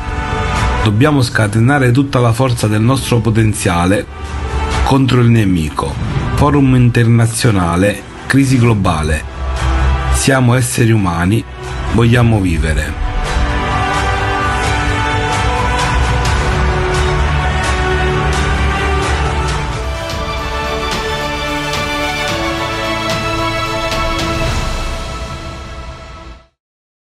Dobbiamo 0.83 1.21
scatenare 1.21 1.91
tutta 1.91 2.19
la 2.19 2.33
forza 2.33 2.67
del 2.67 2.81
nostro 2.81 3.19
potenziale 3.19 4.07
contro 4.85 5.21
il 5.21 5.29
nemico. 5.29 5.95
Forum 6.37 6.77
internazionale, 6.77 8.01
crisi 8.25 8.59
globale. 8.59 9.23
Siamo 10.15 10.55
esseri 10.55 10.93
umani, 10.93 11.45
vogliamo 11.93 12.41
vivere. 12.41 13.06